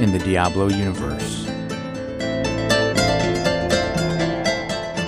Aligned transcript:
in 0.00 0.12
the 0.12 0.18
Diablo 0.18 0.68
universe. 0.68 1.46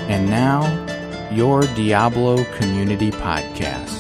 And 0.09 0.29
now, 0.29 0.61
your 1.33 1.63
Diablo 1.75 2.45
Community 2.57 3.11
Podcast. 3.11 3.92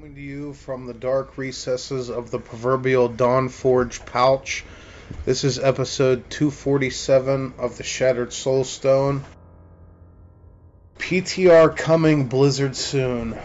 Coming 0.00 0.14
to 0.14 0.20
you 0.22 0.54
from 0.54 0.86
the 0.86 0.94
dark 0.94 1.36
recesses 1.36 2.08
of 2.08 2.30
the 2.30 2.38
proverbial 2.38 3.06
Dawn 3.06 3.50
Forge 3.50 4.02
pouch. 4.06 4.64
This 5.26 5.44
is 5.44 5.58
episode 5.58 6.30
247 6.30 7.52
of 7.58 7.76
the 7.76 7.82
Shattered 7.82 8.30
Soulstone. 8.30 9.20
PTR 10.98 11.76
coming, 11.76 12.28
Blizzard 12.28 12.76
soon. 12.76 13.36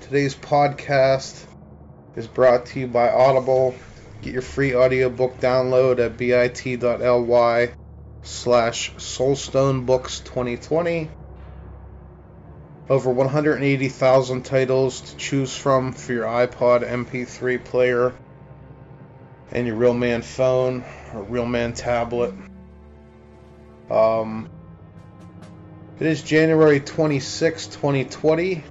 Today's 0.00 0.34
podcast 0.34 1.44
is 2.16 2.26
brought 2.26 2.66
to 2.66 2.80
you 2.80 2.88
by 2.88 3.10
Audible. 3.10 3.76
Get 4.20 4.32
your 4.32 4.42
free 4.42 4.74
audiobook 4.74 5.38
download 5.38 6.00
at 6.00 6.16
bit.ly 6.16 7.72
slash 8.22 8.92
soulstonebooks2020 8.96 11.08
over 12.88 13.10
180,000 13.10 14.42
titles 14.42 15.00
to 15.00 15.16
choose 15.16 15.56
from 15.56 15.92
for 15.92 16.12
your 16.12 16.26
iPod 16.26 16.86
MP3 16.86 17.64
player 17.64 18.14
and 19.52 19.66
your 19.66 19.76
Real 19.76 19.94
Man 19.94 20.20
phone 20.20 20.84
or 21.14 21.22
Real 21.22 21.46
Man 21.46 21.72
tablet. 21.72 22.34
Um, 23.90 24.50
it 25.98 26.06
is 26.06 26.22
January 26.22 26.80
26, 26.80 27.68
2020, 27.68 28.64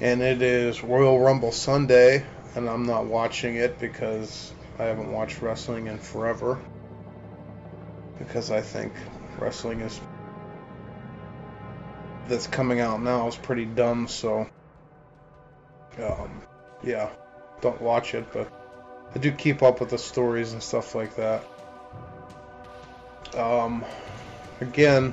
and 0.00 0.22
it 0.22 0.40
is 0.40 0.82
Royal 0.82 1.18
Rumble 1.18 1.52
Sunday, 1.52 2.24
and 2.54 2.68
I'm 2.68 2.86
not 2.86 3.06
watching 3.06 3.56
it 3.56 3.78
because 3.78 4.52
I 4.78 4.84
haven't 4.84 5.12
watched 5.12 5.42
wrestling 5.42 5.88
in 5.88 5.98
forever. 5.98 6.58
Because 8.18 8.50
I 8.50 8.60
think 8.60 8.92
wrestling 9.38 9.80
is 9.80 10.00
that's 12.30 12.46
coming 12.46 12.80
out 12.80 13.02
now 13.02 13.28
is 13.28 13.36
pretty 13.36 13.66
dumb, 13.66 14.08
so 14.08 14.48
um, 16.02 16.40
yeah, 16.82 17.10
don't 17.60 17.80
watch 17.82 18.14
it, 18.14 18.32
but 18.32 18.50
I 19.14 19.18
do 19.18 19.32
keep 19.32 19.62
up 19.62 19.80
with 19.80 19.90
the 19.90 19.98
stories 19.98 20.52
and 20.52 20.62
stuff 20.62 20.94
like 20.94 21.16
that. 21.16 21.44
Um, 23.36 23.84
again, 24.60 25.12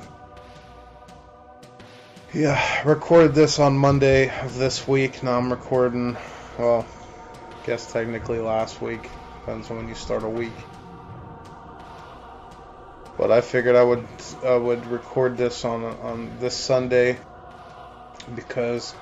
yeah, 2.33 2.87
recorded 2.87 3.33
this 3.33 3.59
on 3.59 3.77
Monday 3.77 4.29
of 4.41 4.55
this 4.57 4.87
week. 4.87 5.23
Now 5.23 5.37
I'm 5.37 5.51
recording, 5.51 6.15
well, 6.57 6.85
I 7.63 7.65
guess 7.65 7.91
technically 7.91 8.39
last 8.39 8.81
week. 8.81 9.09
Depends 9.39 9.71
on 9.71 9.77
when 9.77 9.87
you 9.87 9.95
start 9.95 10.23
a 10.23 10.29
week. 10.29 10.53
But 13.17 13.31
I 13.31 13.41
figured 13.41 13.75
I 13.75 13.83
would 13.83 14.05
I 14.43 14.55
would 14.55 14.85
record 14.85 15.37
this 15.37 15.65
on 15.65 15.83
on 15.83 16.37
this 16.39 16.55
Sunday 16.55 17.17
because 18.35 18.93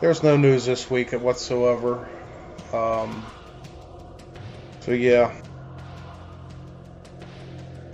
there's 0.00 0.22
no 0.22 0.36
news 0.36 0.64
this 0.64 0.90
week 0.90 1.12
whatsoever. 1.12 2.08
Um, 2.72 3.26
so 4.80 4.92
yeah, 4.92 5.32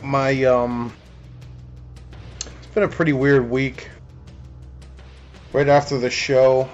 my 0.03 0.45
um, 0.45 0.93
it's 2.47 2.67
been 2.75 2.85
a 2.85 2.89
pretty 2.89 3.13
weird 3.13 3.51
week. 3.51 3.91
Right 5.53 5.69
after 5.69 5.99
the 5.99 6.11
show, 6.11 6.69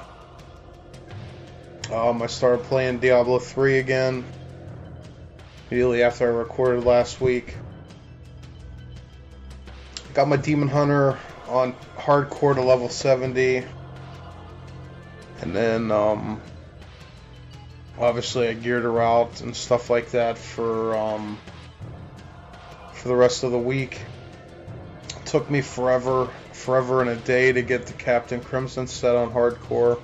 um, 1.93 2.23
I 2.23 2.27
started 2.27 2.65
playing 2.65 2.99
Diablo 2.99 3.39
3 3.39 3.79
again. 3.79 4.25
Immediately 5.71 6.03
after 6.03 6.27
I 6.27 6.35
recorded 6.35 6.85
last 6.85 7.21
week. 7.21 7.57
Got 10.15 10.27
my 10.27 10.37
Demon 10.37 10.69
Hunter 10.69 11.19
on 11.47 11.75
hardcore 11.97 12.55
to 12.55 12.63
level 12.63 12.89
70. 12.89 13.65
And 15.41 15.55
then, 15.55 15.91
um, 15.93 16.41
obviously, 17.99 18.49
I 18.49 18.55
geared 18.55 18.83
her 18.83 19.01
out 19.01 19.41
and 19.41 19.55
stuff 19.55 19.89
like 19.89 20.11
that 20.11 20.37
for 20.37 20.97
um, 20.97 21.39
for 22.93 23.09
the 23.09 23.15
rest 23.15 23.45
of 23.45 23.53
the 23.53 23.59
week. 23.59 24.01
It 25.17 25.27
took 25.27 25.49
me 25.49 25.61
forever, 25.61 26.29
forever 26.53 27.03
and 27.03 27.11
a 27.11 27.17
day 27.17 27.53
to 27.53 27.63
get 27.63 27.87
the 27.87 27.93
Captain 27.93 28.41
Crimson 28.41 28.89
set 28.89 29.15
on 29.15 29.33
hardcore. 29.33 30.03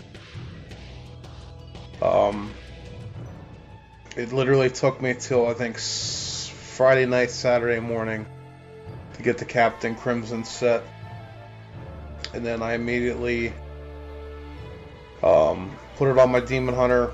Um, 2.00 2.52
it 4.16 4.32
literally 4.32 4.70
took 4.70 5.02
me 5.02 5.14
till 5.18 5.46
I 5.48 5.54
think 5.54 5.78
Friday 5.78 7.06
night, 7.06 7.30
Saturday 7.30 7.80
morning 7.80 8.26
to 9.16 9.22
get 9.22 9.38
the 9.38 9.44
Captain 9.44 9.94
Crimson 9.94 10.44
set. 10.44 10.82
And 12.34 12.44
then 12.44 12.62
I 12.62 12.74
immediately 12.74 13.52
um, 15.22 15.76
put 15.96 16.10
it 16.10 16.18
on 16.18 16.30
my 16.30 16.40
Demon 16.40 16.74
Hunter 16.74 17.12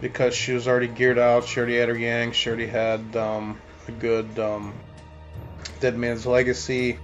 because 0.00 0.34
she 0.34 0.52
was 0.52 0.66
already 0.66 0.88
geared 0.88 1.18
out. 1.18 1.44
She 1.44 1.60
already 1.60 1.76
had 1.76 1.88
her 1.88 1.96
Yang. 1.96 2.32
She 2.32 2.48
already 2.48 2.66
had 2.66 3.16
um, 3.16 3.60
a 3.88 3.92
good 3.92 4.38
um, 4.38 4.74
Dead 5.80 5.96
Man's 5.96 6.26
Legacy. 6.26 6.98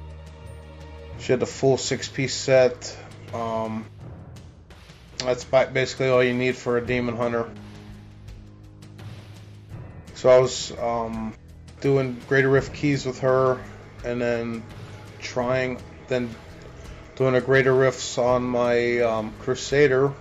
She 1.19 1.32
had 1.32 1.41
the 1.41 1.47
full 1.47 1.76
six 1.76 2.09
piece 2.09 2.34
set. 2.34 2.97
Um, 3.34 3.84
that's 5.19 5.44
basically 5.44 6.09
all 6.09 6.22
you 6.22 6.34
need 6.34 6.56
for 6.56 6.78
a 6.78 6.87
Demon 6.87 7.16
Hunter. 7.16 7.49
So 10.14 10.31
I 10.31 10.38
was 10.38 10.72
um, 10.78 11.34
doing 11.81 12.20
Greater 12.28 12.49
Rift 12.49 12.75
keys 12.75 13.04
with 13.04 13.20
her 13.20 13.60
and 14.04 14.20
then 14.20 14.62
trying, 15.20 15.80
then 16.08 16.34
doing 17.16 17.34
a 17.34 17.40
greater 17.40 17.74
rifts 17.74 18.18
on 18.18 18.42
my 18.42 18.98
um, 19.00 19.32
Crusader. 19.40 20.06
And 20.06 20.14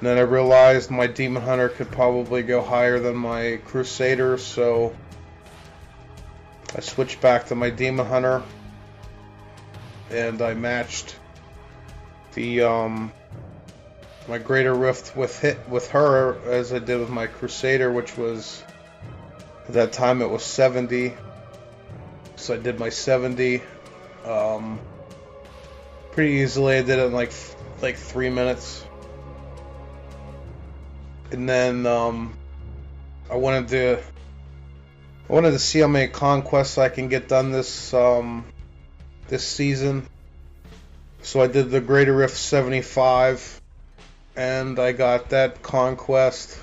then 0.00 0.18
I 0.18 0.22
realized 0.22 0.90
my 0.90 1.06
Demon 1.06 1.42
Hunter 1.42 1.68
could 1.68 1.90
probably 1.90 2.42
go 2.42 2.60
higher 2.60 2.98
than 2.98 3.16
my 3.16 3.60
Crusader, 3.64 4.38
so 4.38 4.96
I 6.74 6.80
switched 6.80 7.20
back 7.20 7.46
to 7.46 7.54
my 7.54 7.70
Demon 7.70 8.06
Hunter, 8.06 8.42
and 10.10 10.40
I 10.42 10.54
matched 10.54 11.16
the 12.34 12.62
um, 12.62 13.12
my 14.28 14.38
Greater 14.38 14.74
Rift 14.74 15.16
with 15.16 15.38
hit 15.40 15.68
with 15.68 15.88
her 15.90 16.38
as 16.50 16.72
I 16.72 16.78
did 16.78 16.98
with 16.98 17.10
my 17.10 17.26
Crusader, 17.26 17.92
which 17.92 18.16
was 18.16 18.62
at 19.68 19.74
that 19.74 19.92
time 19.92 20.22
it 20.22 20.30
was 20.30 20.42
70. 20.42 21.14
So 22.42 22.54
I 22.54 22.56
did 22.56 22.80
my 22.80 22.88
70 22.88 23.62
um, 24.24 24.80
pretty 26.10 26.38
easily. 26.38 26.74
I 26.74 26.82
did 26.82 26.98
it 26.98 27.06
in 27.06 27.12
like 27.12 27.32
like 27.80 27.94
three 27.94 28.30
minutes, 28.30 28.84
and 31.30 31.48
then 31.48 31.86
um, 31.86 32.34
I 33.30 33.36
wanted 33.36 33.68
to 33.68 34.02
I 35.30 35.32
wanted 35.32 35.52
to 35.52 35.60
see 35.60 35.78
how 35.78 35.86
many 35.86 36.08
conquests 36.08 36.78
I 36.78 36.88
can 36.88 37.06
get 37.06 37.28
done 37.28 37.52
this 37.52 37.94
um, 37.94 38.44
this 39.28 39.46
season. 39.46 40.04
So 41.20 41.42
I 41.42 41.46
did 41.46 41.70
the 41.70 41.80
Greater 41.80 42.12
Rift 42.12 42.36
75, 42.36 43.60
and 44.34 44.80
I 44.80 44.90
got 44.90 45.30
that 45.30 45.62
conquest. 45.62 46.58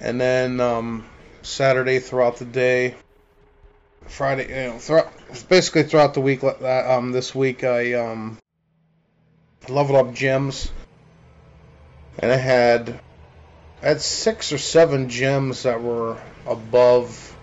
And 0.00 0.18
then 0.18 0.58
um, 0.60 1.04
Saturday 1.42 1.98
throughout 1.98 2.38
the 2.38 2.46
day, 2.46 2.94
Friday, 4.06 4.48
you 4.48 4.72
know, 4.72 4.78
throughout, 4.78 5.12
basically 5.48 5.84
throughout 5.84 6.14
the 6.14 6.20
week. 6.20 6.42
Um, 6.44 7.12
this 7.12 7.34
week 7.34 7.64
I 7.64 7.94
um 7.94 8.38
leveled 9.68 10.08
up 10.08 10.14
gems, 10.14 10.70
and 12.18 12.30
I 12.30 12.36
had 12.36 13.00
I 13.82 13.88
had 13.88 14.00
six 14.00 14.52
or 14.52 14.58
seven 14.58 15.08
gems 15.08 15.64
that 15.64 15.82
were 15.82 16.18
above. 16.46 17.36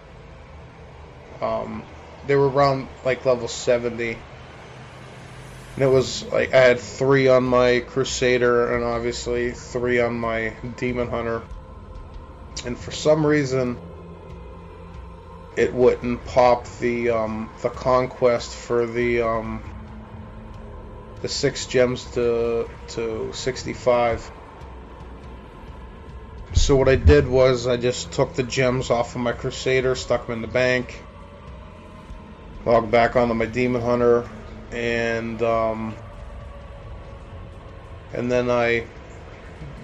Um, 1.42 1.84
they 2.28 2.36
were 2.36 2.50
around 2.50 2.88
like 3.04 3.26
level 3.26 3.48
seventy. 3.48 4.18
And 5.76 5.86
it 5.86 5.88
was 5.88 6.24
like 6.32 6.54
I 6.54 6.60
had 6.60 6.80
three 6.80 7.28
on 7.28 7.44
my 7.44 7.80
Crusader 7.80 8.76
and 8.76 8.84
obviously 8.84 9.52
three 9.52 10.00
on 10.02 10.16
my 10.16 10.54
Demon 10.78 11.10
Hunter. 11.10 11.42
And 12.66 12.78
for 12.78 12.92
some 12.92 13.26
reason, 13.26 13.80
it 15.56 15.74
wouldn't 15.74 16.26
pop 16.26 16.66
the 16.80 17.10
um, 17.10 17.50
the 17.62 17.70
conquest 17.70 18.54
for 18.56 18.86
the 18.86 19.22
um, 19.22 19.62
the 21.22 21.28
six 21.28 21.66
gems 21.68 22.06
to 22.12 22.70
to 22.90 23.32
65. 23.34 24.32
So 26.54 26.76
what 26.76 26.90
I 26.90 26.96
did 26.96 27.28
was 27.28 27.68
I 27.68 27.78
just 27.78 28.12
took 28.12 28.34
the 28.36 28.44
gems 28.44 28.90
off 28.90 29.16
of 29.16 29.22
my 29.22 29.32
Crusader, 29.32 29.96
stuck 29.96 30.28
them 30.28 30.36
in 30.36 30.42
the 30.42 30.48
bank, 30.48 31.02
logged 32.66 32.92
back 32.92 33.16
onto 33.16 33.34
my 33.34 33.46
Demon 33.46 33.82
Hunter, 33.82 34.28
and 34.72 35.42
um, 35.42 35.96
and 38.14 38.32
then 38.32 38.50
I 38.50 38.86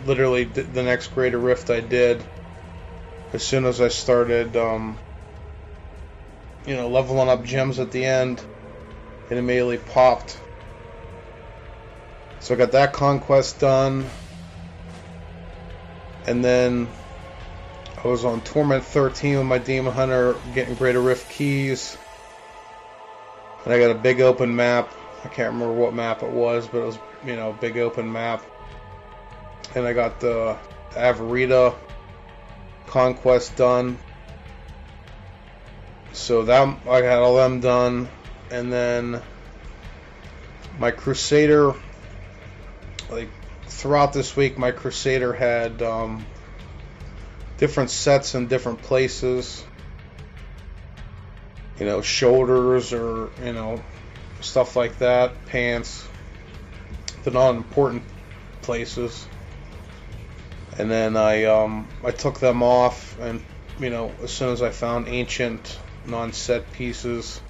literally 0.06 0.46
did 0.46 0.74
the 0.74 0.84
next 0.84 1.14
Greater 1.14 1.40
Rift 1.40 1.70
I 1.70 1.80
did 1.80 2.24
as 3.34 3.44
soon 3.44 3.66
as 3.66 3.82
I 3.82 3.90
started 3.90 4.56
um, 4.56 4.98
you 6.68 6.76
know 6.76 6.88
leveling 6.88 7.30
up 7.30 7.44
gems 7.44 7.80
at 7.80 7.92
the 7.92 8.06
end 8.06 8.44
it 9.32 9.38
immediately 9.38 9.78
popped 9.78 10.38
so 12.40 12.54
I 12.54 12.58
got 12.58 12.74
that 12.74 12.94
conquest 12.94 13.60
done 13.60 14.06
and 16.28 16.46
then 16.46 16.88
I 18.04 18.08
was 18.08 18.24
on 18.26 18.42
Torment 18.42 18.84
13 18.84 19.38
with 19.38 19.48
my 19.48 19.58
Demon 19.58 19.94
Hunter 19.94 20.36
getting 20.54 20.76
Greater 20.76 21.02
Rift 21.02 21.30
keys 21.30 21.98
and 23.68 23.74
I 23.74 23.80
got 23.80 23.92
a 23.92 23.96
big 23.96 24.22
open 24.22 24.56
map. 24.56 24.94
I 25.26 25.28
can't 25.28 25.52
remember 25.52 25.74
what 25.74 25.94
map 25.94 26.24
it 26.24 26.30
was, 26.30 26.68
but 26.68 26.78
it 26.78 26.86
was, 26.86 27.00
you 27.26 27.36
know, 27.36 27.52
big 27.52 27.78
open 27.78 28.10
map. 28.10 28.42
And 29.76 29.86
I 29.86 29.92
got 29.92 30.22
the 30.22 30.58
Avarice 30.96 31.76
conquest 32.86 33.58
done. 33.58 34.00
So 36.18 36.44
that 36.44 36.80
I 36.88 37.02
got 37.02 37.20
all 37.20 37.36
them 37.36 37.60
done, 37.60 38.10
and 38.52 38.72
then 38.72 39.22
my 40.80 40.92
Crusader. 40.92 41.74
Like 43.10 43.30
throughout 43.68 44.12
this 44.12 44.36
week, 44.36 44.58
my 44.58 44.72
Crusader 44.72 45.32
had 45.32 45.82
um, 45.82 46.26
different 47.58 47.90
sets 47.90 48.36
in 48.36 48.48
different 48.48 48.82
places 48.82 49.64
you 51.80 51.86
know, 51.86 52.02
shoulders 52.02 52.94
or, 52.94 53.30
you 53.44 53.54
know, 53.54 53.84
stuff 54.42 54.76
like 54.76 54.98
that, 55.00 55.46
pants, 55.46 56.08
the 57.24 57.32
non-important 57.32 58.04
places. 58.62 59.28
And 60.78 60.90
then 60.90 61.18
I 61.18 61.46
um, 61.46 61.88
I 62.04 62.12
took 62.12 62.40
them 62.40 62.62
off, 62.62 63.20
and 63.20 63.44
you 63.80 63.90
know, 63.90 64.12
as 64.22 64.32
soon 64.32 64.50
as 64.50 64.62
I 64.62 64.70
found 64.70 65.08
ancient 65.08 65.80
non-set 66.08 66.72
pieces, 66.74 67.42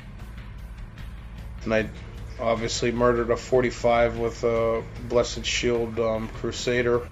and 1.64 1.74
I 1.74 1.90
obviously 2.40 2.92
murdered 2.92 3.30
a 3.32 3.38
45 3.38 4.18
with 4.18 4.44
a 4.44 4.84
Blessed 5.08 5.46
Shield 5.46 6.00
um, 6.00 6.28
Crusader. 6.28 7.08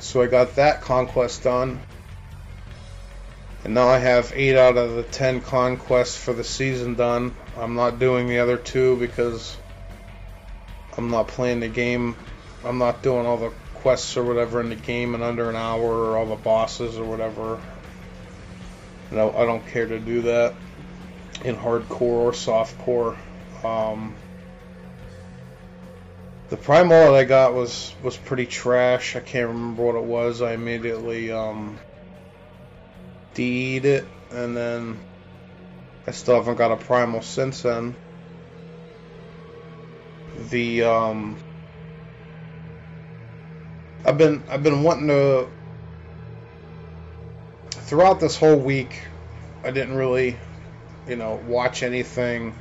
So 0.00 0.22
I 0.22 0.26
got 0.26 0.56
that 0.56 0.80
conquest 0.82 1.42
done. 1.42 1.80
And 3.64 3.74
now 3.74 3.88
I 3.88 3.98
have 3.98 4.32
8 4.34 4.56
out 4.56 4.76
of 4.76 4.94
the 4.94 5.02
10 5.02 5.40
conquests 5.40 6.16
for 6.16 6.32
the 6.32 6.44
season 6.44 6.94
done. 6.94 7.34
I'm 7.56 7.74
not 7.74 7.98
doing 7.98 8.28
the 8.28 8.40
other 8.40 8.56
two 8.56 8.96
because 8.96 9.56
I'm 10.96 11.10
not 11.10 11.28
playing 11.28 11.60
the 11.60 11.68
game. 11.68 12.16
I'm 12.64 12.78
not 12.78 13.02
doing 13.02 13.26
all 13.26 13.38
the 13.38 13.52
quests 13.76 14.16
or 14.16 14.24
whatever 14.24 14.60
in 14.60 14.68
the 14.68 14.76
game 14.76 15.14
in 15.14 15.22
under 15.22 15.48
an 15.48 15.56
hour 15.56 15.82
or 15.82 16.16
all 16.16 16.26
the 16.26 16.36
bosses 16.36 16.98
or 16.98 17.04
whatever. 17.04 17.60
No, 19.10 19.32
I 19.36 19.44
don't 19.44 19.66
care 19.66 19.86
to 19.86 19.98
do 19.98 20.22
that 20.22 20.54
in 21.44 21.56
hardcore 21.56 22.00
or 22.00 22.32
softcore. 22.32 23.16
Um, 23.64 24.14
the 26.50 26.56
primal 26.56 27.12
that 27.12 27.14
I 27.14 27.24
got 27.24 27.54
was 27.54 27.94
was 28.02 28.16
pretty 28.16 28.46
trash. 28.46 29.16
I 29.16 29.20
can't 29.20 29.48
remember 29.48 29.84
what 29.84 29.96
it 29.96 30.04
was. 30.04 30.42
I 30.42 30.52
immediately 30.52 31.32
um, 31.32 31.78
deed 33.34 33.84
it, 33.84 34.06
and 34.30 34.56
then 34.56 35.00
I 36.06 36.10
still 36.10 36.36
haven't 36.36 36.56
got 36.56 36.72
a 36.72 36.76
primal 36.76 37.22
since 37.22 37.62
then. 37.62 37.96
The 40.50 40.84
um, 40.84 41.36
I've 44.04 44.18
been 44.18 44.42
I've 44.48 44.62
been 44.62 44.82
wanting 44.82 45.08
to 45.08 45.48
throughout 47.84 48.18
this 48.18 48.36
whole 48.36 48.56
week. 48.58 49.06
I 49.62 49.70
didn't 49.70 49.96
really, 49.96 50.38
you 51.06 51.16
know, 51.16 51.40
watch 51.46 51.82
anything, 51.82 52.54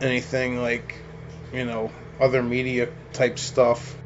anything 0.00 0.60
like, 0.60 0.96
you 1.52 1.64
know, 1.64 1.92
other 2.18 2.42
media 2.42 2.88
type 3.12 3.38
stuff 3.38 3.96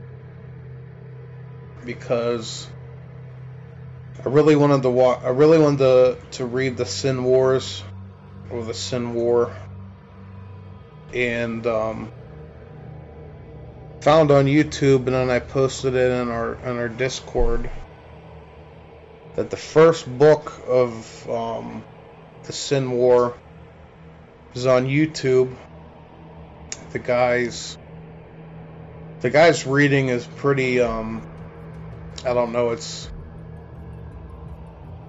because 1.85 2.69
I 4.25 4.29
really 4.29 4.57
wanted 4.57 4.83
to 4.83 4.91
wa- 4.91 5.21
I 5.23 5.31
really 5.31 5.59
wanted 5.59 5.79
to, 5.79 6.19
to 6.39 6.47
read 6.47 6.77
the 6.77 6.87
Sin 6.87 7.25
Wars 7.25 7.83
or 8.51 8.65
the 8.65 8.75
Sin 8.75 9.15
War, 9.15 9.53
and 11.13 11.67
um, 11.67 12.13
found 14.01 14.31
on 14.31 14.47
YouTube, 14.47 14.99
and 15.07 15.09
then 15.09 15.31
I 15.31 15.41
posted 15.41 15.95
it 15.95 16.13
in 16.13 16.29
our 16.29 16.55
in 16.55 16.79
our 16.79 16.89
Discord 16.89 17.69
that 19.35 19.51
the 19.51 19.57
first 19.57 20.07
book 20.19 20.53
of 20.67 21.31
um, 21.31 21.85
the 22.45 22.53
Sin 22.53 22.93
War 22.93 23.37
is 24.55 24.67
on 24.67 24.87
YouTube. 24.87 25.55
The 26.93 26.99
guy's 26.99 27.77
the 29.21 29.31
guy's 29.31 29.67
reading 29.67 30.09
is 30.09 30.27
pretty 30.27 30.81
um, 30.81 31.27
I 32.25 32.35
don't 32.35 32.53
know 32.53 32.71
it's 32.71 33.09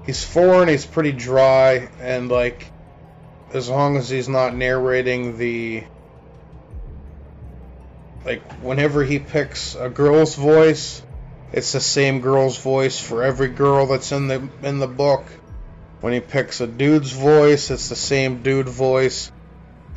he's 0.06 0.24
foreign, 0.24 0.70
he's 0.70 0.86
pretty 0.86 1.12
dry, 1.12 1.90
and 2.00 2.30
like 2.30 2.72
as 3.54 3.70
long 3.70 3.98
as 3.98 4.10
he's 4.10 4.28
not 4.28 4.56
narrating 4.56 5.38
the 5.38 5.84
like 8.26 8.42
whenever 8.64 9.04
he 9.04 9.20
picks 9.20 9.76
a 9.76 9.90
girl's 9.90 10.36
voice, 10.36 11.04
it's 11.56 11.72
the 11.72 11.80
same 11.80 12.20
girl's 12.20 12.58
voice 12.58 13.00
for 13.00 13.24
every 13.24 13.48
girl 13.48 13.88
that's 13.88 14.12
in 14.12 14.28
the 14.28 14.50
in 14.62 14.80
the 14.80 14.88
book. 14.88 15.24
When 16.02 16.12
he 16.12 16.20
picks 16.20 16.60
a 16.60 16.68
dude's 16.68 17.14
voice, 17.14 17.72
it's 17.72 17.88
the 17.88 17.96
same 17.96 18.44
dude 18.44 18.68
voice 18.68 19.32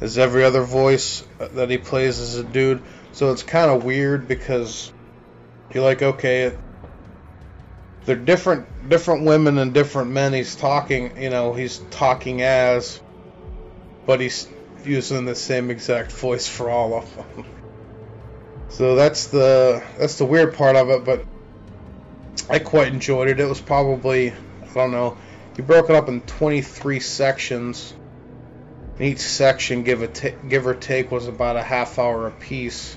as 0.00 0.16
every 0.16 0.44
other 0.44 0.62
voice 0.62 1.26
that 1.38 1.68
he 1.68 1.76
plays 1.76 2.20
as 2.20 2.36
a 2.36 2.44
dude. 2.44 2.80
So 3.10 3.32
it's 3.32 3.42
kind 3.42 3.72
of 3.72 3.84
weird 3.84 4.28
because 4.28 4.92
you're 5.74 5.82
like, 5.82 6.00
okay, 6.00 6.56
they're 8.04 8.14
different 8.14 8.88
different 8.88 9.24
women 9.24 9.58
and 9.58 9.74
different 9.74 10.12
men 10.12 10.32
he's 10.32 10.54
talking 10.54 11.20
you 11.20 11.28
know 11.28 11.52
he's 11.52 11.78
talking 11.90 12.40
as 12.40 13.02
but 14.06 14.18
he's 14.18 14.48
using 14.84 15.26
the 15.26 15.34
same 15.34 15.70
exact 15.70 16.10
voice 16.12 16.48
for 16.48 16.70
all 16.70 16.94
of 16.94 17.16
them 17.16 17.44
so 18.70 18.94
that's 18.94 19.26
the 19.26 19.82
that's 19.98 20.16
the 20.16 20.24
weird 20.24 20.54
part 20.54 20.74
of 20.74 20.88
it 20.88 21.04
but 21.04 21.26
i 22.48 22.58
quite 22.58 22.88
enjoyed 22.88 23.28
it. 23.28 23.40
It 23.40 23.46
was 23.46 23.60
probably 23.60 24.30
i 24.30 24.74
don't 24.74 24.90
know 24.92 25.16
you 25.58 25.64
broke 25.64 25.90
it 25.90 25.96
up 25.96 26.08
in 26.08 26.20
23 26.20 27.00
sections. 27.00 27.92
And 28.96 29.06
each 29.08 29.18
section 29.18 29.82
give 29.82 30.02
a 30.02 30.08
t- 30.08 30.34
give 30.48 30.66
or 30.66 30.74
take 30.74 31.10
was 31.10 31.26
about 31.26 31.56
a 31.56 31.62
half 31.62 31.98
hour 31.98 32.28
a 32.28 32.30
piece 32.30 32.96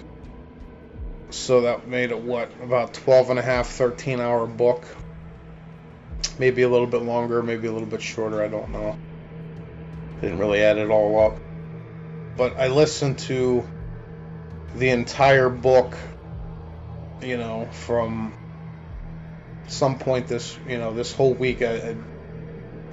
so 1.31 1.61
that 1.61 1.87
made 1.87 2.11
it 2.11 2.19
what 2.19 2.51
about 2.61 2.93
12 2.93 3.31
and 3.31 3.39
a 3.39 3.41
half 3.41 3.67
13 3.67 4.19
hour 4.19 4.45
book? 4.45 4.85
Maybe 6.37 6.61
a 6.61 6.69
little 6.69 6.87
bit 6.87 7.01
longer 7.01 7.41
maybe 7.41 7.67
a 7.67 7.71
little 7.71 7.87
bit 7.87 8.01
shorter 8.01 8.43
i 8.43 8.47
don't 8.47 8.71
know. 8.71 8.95
Didn't 10.21 10.37
really 10.37 10.61
add 10.61 10.77
it 10.77 10.89
all 10.89 11.19
up. 11.19 11.39
But 12.37 12.59
i 12.59 12.67
listened 12.67 13.17
to 13.19 13.67
the 14.75 14.89
entire 14.89 15.49
book 15.49 15.97
you 17.21 17.37
know 17.37 17.67
from 17.71 18.33
some 19.71 19.97
point 19.97 20.27
this 20.27 20.57
you 20.67 20.77
know 20.77 20.93
this 20.93 21.13
whole 21.13 21.33
week 21.33 21.61
I, 21.61 21.75
I, 21.75 21.95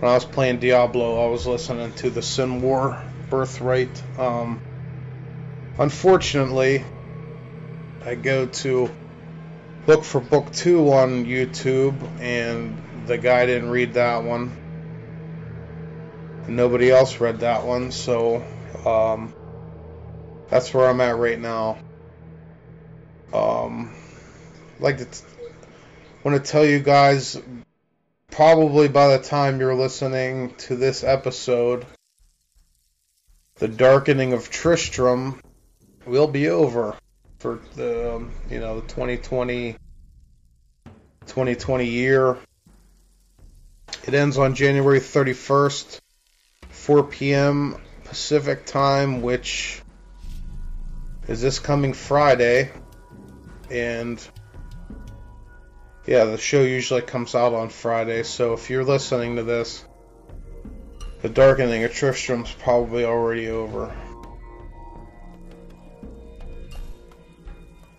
when 0.00 0.10
i 0.10 0.14
was 0.14 0.24
playing 0.24 0.58
diablo 0.58 1.26
i 1.26 1.28
was 1.28 1.46
listening 1.46 1.92
to 1.94 2.10
the 2.10 2.22
sin 2.22 2.62
war 2.62 3.02
birthright 3.30 4.02
um, 4.18 4.60
unfortunately, 5.78 6.84
I 8.04 8.16
go 8.16 8.46
to 8.46 8.90
look 9.86 10.04
for 10.04 10.20
book 10.20 10.52
two 10.52 10.92
on 10.92 11.24
YouTube, 11.24 11.94
and 12.20 12.76
the 13.06 13.16
guy 13.16 13.46
didn't 13.46 13.70
read 13.70 13.94
that 13.94 14.24
one. 14.24 14.52
Nobody 16.46 16.90
else 16.90 17.20
read 17.20 17.40
that 17.40 17.64
one, 17.64 17.92
so 17.92 18.44
um, 18.84 19.32
that's 20.50 20.72
where 20.74 20.88
I'm 20.88 21.00
at 21.00 21.16
right 21.16 21.38
now. 21.38 21.78
Um, 23.32 23.94
like 24.80 24.98
to 24.98 25.06
want 26.28 26.44
to 26.44 26.52
tell 26.52 26.64
you 26.64 26.78
guys, 26.78 27.40
probably 28.30 28.86
by 28.86 29.16
the 29.16 29.24
time 29.24 29.60
you're 29.60 29.74
listening 29.74 30.54
to 30.56 30.76
this 30.76 31.02
episode, 31.02 31.86
the 33.54 33.68
darkening 33.68 34.34
of 34.34 34.50
Tristram 34.50 35.40
will 36.04 36.26
be 36.26 36.50
over 36.50 36.94
for 37.38 37.60
the 37.76 38.16
um, 38.16 38.32
you 38.50 38.60
know 38.60 38.80
2020 38.82 39.76
2020 41.26 41.86
year. 41.86 42.36
It 44.06 44.12
ends 44.12 44.36
on 44.36 44.54
January 44.54 45.00
31st, 45.00 45.98
4 46.68 47.04
p.m. 47.04 47.76
Pacific 48.04 48.66
time, 48.66 49.22
which 49.22 49.80
is 51.26 51.40
this 51.40 51.58
coming 51.58 51.94
Friday. 51.94 52.70
And 53.70 54.20
yeah, 56.08 56.24
the 56.24 56.38
show 56.38 56.62
usually 56.62 57.02
comes 57.02 57.34
out 57.34 57.52
on 57.52 57.68
Friday, 57.68 58.22
so 58.22 58.54
if 58.54 58.70
you're 58.70 58.82
listening 58.82 59.36
to 59.36 59.42
this, 59.42 59.84
the 61.20 61.28
darkening 61.28 61.84
of 61.84 61.92
Tristram's 61.92 62.50
probably 62.50 63.04
already 63.04 63.48
over. 63.48 63.94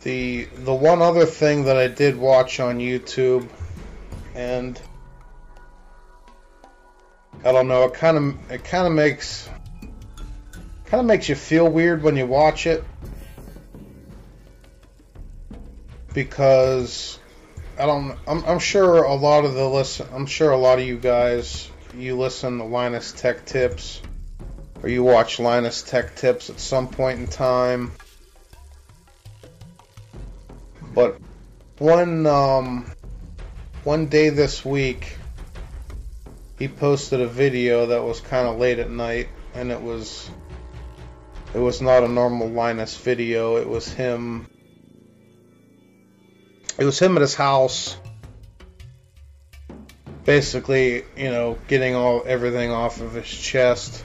The 0.02 0.46
the 0.46 0.74
one 0.74 1.04
other 1.04 1.28
thing 1.28 1.66
that 1.66 1.78
I 1.78 1.88
did 1.88 2.18
watch 2.18 2.60
on 2.60 2.80
YouTube 2.80 3.48
and 4.34 4.82
I 7.46 7.52
don't 7.52 7.68
know, 7.68 7.84
it 7.84 7.94
kind 7.94 8.18
of 8.18 8.52
it 8.52 8.64
kind 8.64 8.88
of 8.88 8.94
makes 8.94 9.48
kind 10.86 11.00
of 11.00 11.06
makes 11.06 11.30
you 11.30 11.36
feel 11.36 11.70
weird 11.70 12.02
when 12.02 12.16
you 12.16 12.26
watch 12.26 12.66
it 12.66 12.84
because 16.12 17.20
I 17.80 17.86
don't. 17.86 18.18
I'm, 18.28 18.44
I'm 18.44 18.60
sure 18.60 19.04
a 19.04 19.16
lot 19.16 19.46
of 19.46 19.54
the 19.54 19.66
listen. 19.66 20.06
I'm 20.14 20.26
sure 20.26 20.52
a 20.52 20.58
lot 20.58 20.80
of 20.80 20.86
you 20.86 20.98
guys 20.98 21.72
you 21.96 22.18
listen 22.18 22.58
to 22.58 22.66
Linus 22.66 23.14
Tech 23.14 23.46
Tips 23.46 24.02
or 24.84 24.90
you 24.90 25.02
watch 25.04 25.40
Linus 25.40 25.82
Tech 25.82 26.16
Tips 26.18 26.50
at 26.50 26.60
some 26.60 26.90
point 26.90 27.20
in 27.20 27.28
time. 27.28 27.94
But 30.94 31.20
one 31.78 32.26
um, 32.26 32.92
one 33.86 34.08
day 34.08 34.30
this 34.30 34.66
week, 34.66 35.16
he 36.58 36.68
posted 36.68 37.22
a 37.22 37.28
video 37.28 37.86
that 37.88 38.04
was 38.04 38.20
kind 38.20 38.46
of 38.46 38.60
late 38.60 38.80
at 38.80 38.90
night, 38.90 39.30
and 39.54 39.72
it 39.72 39.82
was 39.82 40.30
it 41.54 41.60
was 41.60 41.82
not 41.82 42.04
a 42.04 42.10
normal 42.10 42.50
Linus 42.50 42.98
video. 42.98 43.56
It 43.56 43.70
was 43.70 43.88
him 43.88 44.50
it 46.80 46.86
was 46.86 46.98
him 46.98 47.16
at 47.18 47.22
his 47.22 47.36
house 47.36 47.98
basically 50.26 51.04
you 51.18 51.30
know 51.30 51.58
getting 51.68 51.96
all 51.96 52.24
everything 52.26 52.72
off 52.72 53.02
of 53.02 53.14
his 53.14 53.28
chest 53.28 54.04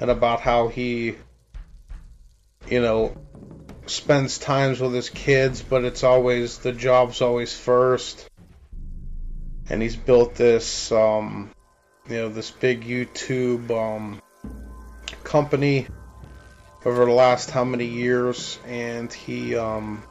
and 0.00 0.10
about 0.10 0.40
how 0.40 0.68
he 0.68 1.14
you 2.68 2.80
know 2.80 3.16
spends 3.86 4.38
times 4.38 4.80
with 4.80 4.92
his 4.92 5.10
kids 5.10 5.62
but 5.62 5.84
it's 5.84 6.02
always 6.02 6.58
the 6.58 6.72
job's 6.72 7.22
always 7.22 7.56
first. 7.56 8.28
And 9.68 9.82
he's 9.82 9.96
built 9.96 10.34
this 10.34 10.90
um 10.92 11.50
you 12.08 12.16
know 12.16 12.28
this 12.28 12.50
big 12.50 12.84
youtube 12.84 13.70
um 13.70 14.20
company 15.24 15.88
over 16.84 17.04
the 17.04 17.12
last 17.12 17.50
how 17.50 17.64
many 17.64 17.86
years 17.86 18.60
and 18.66 19.12
he 19.12 19.56
um 19.56 20.02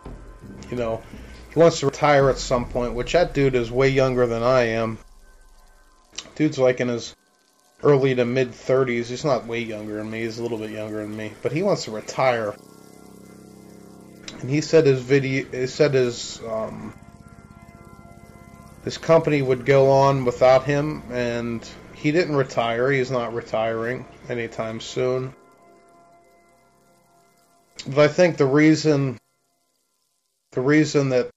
you 0.70 0.78
know, 0.78 1.02
he 1.54 1.60
wants 1.60 1.80
to 1.80 1.86
retire 1.86 2.30
at 2.30 2.38
some 2.38 2.66
point, 2.66 2.94
which 2.94 3.14
that 3.14 3.34
dude 3.34 3.56
is 3.56 3.72
way 3.72 3.90
younger 3.90 4.28
than 4.28 4.44
I 4.44 4.62
am. 4.70 4.98
Dude's 6.36 6.60
like 6.60 6.82
in 6.82 6.90
his 6.90 7.16
early 7.84 8.16
to 8.16 8.26
mid 8.26 8.52
30s. 8.52 9.06
He's 9.06 9.26
not 9.26 9.48
way 9.48 9.62
younger 9.62 9.96
than 9.96 10.10
me, 10.10 10.22
he's 10.22 10.40
a 10.40 10.44
little 10.44 10.58
bit 10.58 10.72
younger 10.72 11.02
than 11.02 11.16
me, 11.16 11.32
but 11.42 11.52
he 11.52 11.64
wants 11.64 11.86
to 11.86 11.92
retire. 11.92 12.56
And 14.42 14.50
he 14.50 14.62
said 14.62 14.86
his 14.86 15.02
video, 15.02 15.46
he 15.52 15.68
said 15.68 15.94
his, 15.94 16.42
um, 16.48 16.94
his 18.84 18.98
company 18.98 19.42
would 19.42 19.66
go 19.66 19.90
on 19.90 20.26
without 20.26 20.66
him, 20.66 21.04
and 21.12 21.68
he 21.94 22.12
didn't 22.12 22.36
retire. 22.36 22.92
He's 22.92 23.12
not 23.12 23.34
retiring 23.34 24.06
anytime 24.30 24.82
soon. 24.82 25.34
But 27.88 28.00
I 28.00 28.08
think 28.08 28.38
the 28.38 28.46
reason 28.46 29.18
the 30.56 30.62
reason 30.62 31.10
that 31.10 31.30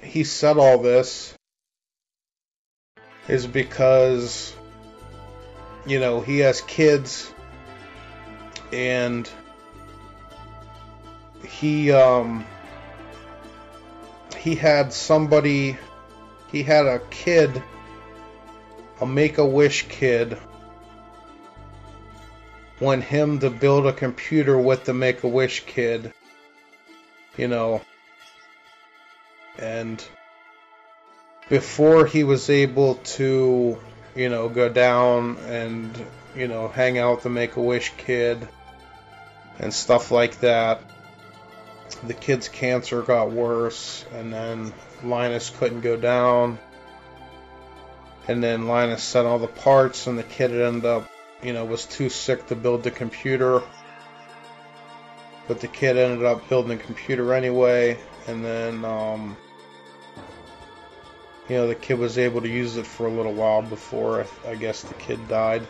he 0.00 0.24
said 0.24 0.58
all 0.58 0.78
this 0.78 1.32
is 3.28 3.46
because 3.46 4.54
you 5.86 6.00
know 6.00 6.20
he 6.20 6.40
has 6.40 6.60
kids 6.62 7.32
and 8.72 9.30
he 11.48 11.92
um 11.92 12.44
he 14.36 14.56
had 14.56 14.92
somebody 14.92 15.78
he 16.50 16.64
had 16.64 16.86
a 16.86 16.98
kid 17.10 17.62
a 19.00 19.06
make-a-wish 19.06 19.86
kid 19.88 20.36
want 22.80 23.04
him 23.04 23.38
to 23.38 23.48
build 23.48 23.86
a 23.86 23.92
computer 23.92 24.58
with 24.58 24.84
the 24.84 24.92
make-a-wish 24.92 25.64
kid 25.66 26.12
you 27.36 27.46
know 27.46 27.80
and 29.58 30.02
before 31.48 32.06
he 32.06 32.24
was 32.24 32.50
able 32.50 32.96
to, 32.96 33.78
you 34.14 34.28
know, 34.28 34.48
go 34.48 34.68
down 34.68 35.36
and, 35.46 36.06
you 36.34 36.48
know, 36.48 36.68
hang 36.68 36.98
out 36.98 37.16
with 37.16 37.22
the 37.24 37.30
Make 37.30 37.56
a 37.56 37.62
Wish 37.62 37.92
kid 37.96 38.48
and 39.58 39.72
stuff 39.72 40.10
like 40.10 40.40
that, 40.40 40.82
the 42.04 42.14
kid's 42.14 42.48
cancer 42.48 43.02
got 43.02 43.30
worse, 43.30 44.04
and 44.12 44.32
then 44.32 44.72
Linus 45.02 45.50
couldn't 45.50 45.80
go 45.80 45.96
down. 45.96 46.58
And 48.28 48.42
then 48.42 48.66
Linus 48.66 49.02
sent 49.02 49.26
all 49.26 49.38
the 49.38 49.46
parts, 49.46 50.06
and 50.06 50.18
the 50.18 50.24
kid 50.24 50.50
ended 50.50 50.84
up, 50.84 51.08
you 51.42 51.52
know, 51.52 51.64
was 51.64 51.86
too 51.86 52.08
sick 52.08 52.46
to 52.48 52.56
build 52.56 52.82
the 52.82 52.90
computer. 52.90 53.62
But 55.46 55.60
the 55.60 55.68
kid 55.68 55.96
ended 55.96 56.26
up 56.26 56.48
building 56.48 56.76
the 56.76 56.84
computer 56.84 57.32
anyway, 57.32 57.98
and 58.26 58.44
then, 58.44 58.84
um, 58.84 59.36
you 61.48 61.56
know, 61.56 61.68
the 61.68 61.74
kid 61.74 61.98
was 61.98 62.18
able 62.18 62.40
to 62.42 62.48
use 62.48 62.76
it 62.76 62.86
for 62.86 63.06
a 63.06 63.10
little 63.10 63.32
while 63.32 63.62
before 63.62 64.26
I, 64.46 64.54
guess 64.56 64.82
the 64.82 64.94
kid 64.94 65.28
died. 65.28 65.66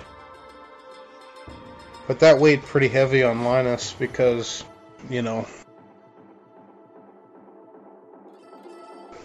But 2.07 2.21
that 2.21 2.39
weighed 2.39 2.63
pretty 2.63 2.89
heavy 2.89 3.23
on 3.23 3.45
Linus 3.45 3.93
because, 3.93 4.65
you 5.11 5.23
know, 5.23 5.47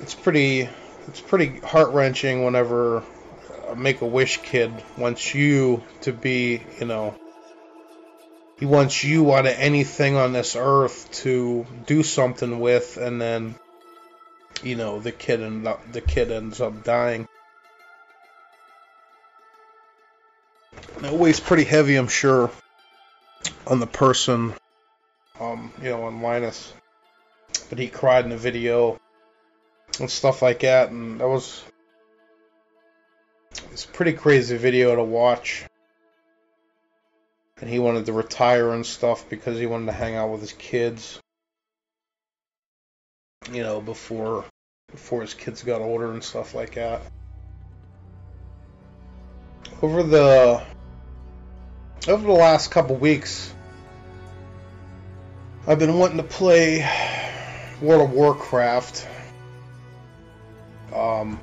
it's 0.02 0.16
pretty 0.16 0.68
it's 1.08 1.22
pretty 1.22 1.60
heart 1.60 1.92
wrenching 1.92 2.44
whenever 2.44 3.04
a 3.70 3.76
Make 3.76 4.02
a 4.02 4.06
Wish 4.06 4.38
kid 4.38 4.72
wants 4.98 5.34
you 5.34 5.84
to 6.02 6.12
be, 6.12 6.62
you 6.80 6.86
know, 6.86 7.16
he 8.60 8.66
wants 8.66 9.04
you 9.04 9.34
out 9.34 9.46
of 9.46 9.54
anything 9.58 10.16
on 10.16 10.34
this 10.34 10.56
earth 10.56 11.10
to 11.24 11.66
do 11.86 12.04
something 12.04 12.60
with, 12.60 12.98
and 12.98 13.22
then 13.22 13.56
you 14.64 14.76
know 14.76 15.00
the 15.00 15.12
kid 15.12 15.42
and 15.42 15.68
the 15.92 16.02
kid 16.02 16.32
ends 16.32 16.62
up 16.62 16.84
dying. 16.84 17.28
It 21.04 21.12
weighs 21.12 21.40
pretty 21.40 21.64
heavy, 21.64 21.96
I'm 21.96 22.08
sure, 22.08 22.52
on 23.66 23.80
the 23.80 23.88
person, 23.88 24.54
um, 25.40 25.74
you 25.82 25.90
know, 25.90 26.04
on 26.04 26.22
Linus. 26.22 26.74
But 27.70 27.80
he 27.80 27.88
cried 27.88 28.26
in 28.26 28.30
the 28.30 28.38
video 28.38 29.00
and 30.00 30.10
stuff 30.10 30.42
like 30.42 30.60
that, 30.60 30.92
and 30.92 31.20
that 31.20 31.28
was 31.28 31.64
it's 33.72 33.86
pretty 33.86 34.14
crazy 34.14 34.58
video 34.58 34.96
to 34.96 35.04
watch. 35.04 35.66
And 37.60 37.70
he 37.70 37.80
wanted 37.80 38.08
to 38.08 38.14
retire 38.14 38.72
and 38.72 38.86
stuff 38.86 39.30
because 39.30 39.60
he 39.60 39.68
wanted 39.68 39.88
to 39.88 39.92
hang 39.92 40.16
out 40.16 40.32
with 40.32 40.42
his 40.42 40.54
kids 40.54 41.21
you 43.50 43.64
know, 43.64 43.82
before 43.82 44.46
before 44.92 45.22
his 45.22 45.34
kids 45.34 45.64
got 45.64 45.82
older 45.82 46.12
and 46.12 46.24
stuff 46.24 46.54
like 46.54 46.76
that. 46.76 47.02
Over 49.82 50.04
the 50.04 50.64
over 52.08 52.26
the 52.26 52.34
last 52.34 52.70
couple 52.70 52.96
weeks, 52.96 53.54
I've 55.66 55.80
been 55.80 55.98
wanting 55.98 56.18
to 56.18 56.24
play 56.24 56.88
World 57.82 58.10
of 58.10 58.12
Warcraft. 58.12 59.08
Um, 60.94 61.40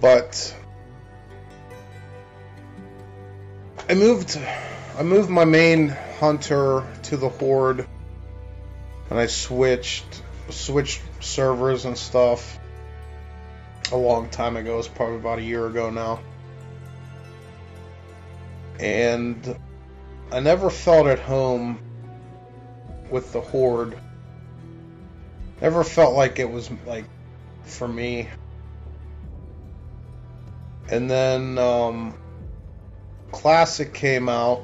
but 0.00 0.56
I 3.88 3.94
moved 3.94 4.38
I 4.98 5.02
moved 5.02 5.30
my 5.30 5.44
main 5.44 5.88
hunter 6.18 6.84
to 7.04 7.16
the 7.16 7.28
horde 7.28 7.86
and 9.10 9.18
I 9.18 9.26
switched 9.26 10.22
switched 10.50 11.02
servers 11.20 11.84
and 11.84 11.96
stuff 11.96 12.58
a 13.92 13.96
long 13.96 14.28
time 14.28 14.56
ago. 14.56 14.78
It's 14.78 14.88
probably 14.88 15.16
about 15.16 15.38
a 15.38 15.42
year 15.42 15.66
ago 15.66 15.90
now. 15.90 16.20
And 18.78 19.58
I 20.30 20.40
never 20.40 20.70
felt 20.70 21.06
at 21.06 21.18
home 21.18 21.80
with 23.10 23.32
the 23.32 23.40
horde. 23.40 23.98
Never 25.60 25.84
felt 25.84 26.14
like 26.14 26.38
it 26.38 26.50
was 26.50 26.70
like 26.86 27.06
for 27.64 27.88
me. 27.88 28.28
And 30.88 31.10
then 31.10 31.58
um, 31.58 32.14
Classic 33.32 33.92
came 33.92 34.28
out. 34.28 34.62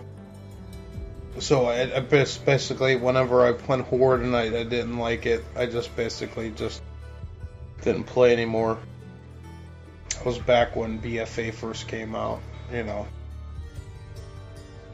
So 1.39 1.67
I, 1.67 1.97
I 1.97 2.01
basically, 2.01 2.97
whenever 2.97 3.47
I 3.47 3.53
played 3.53 3.81
Horde 3.81 4.21
and 4.21 4.37
I, 4.37 4.43
I 4.43 4.65
didn't 4.65 4.99
like 4.99 5.25
it, 5.27 5.45
I 5.57 5.67
just 5.67 5.95
basically 5.97 6.51
just 6.51 6.83
didn't 7.83 8.05
play 8.05 8.33
anymore. 8.33 8.79
I 10.21 10.25
was 10.25 10.39
back 10.39 10.77
when 10.77 11.01
BFA 11.01 11.55
first 11.55 11.89
came 11.89 12.15
out, 12.15 12.41
you 12.73 12.83
know. 12.83 13.07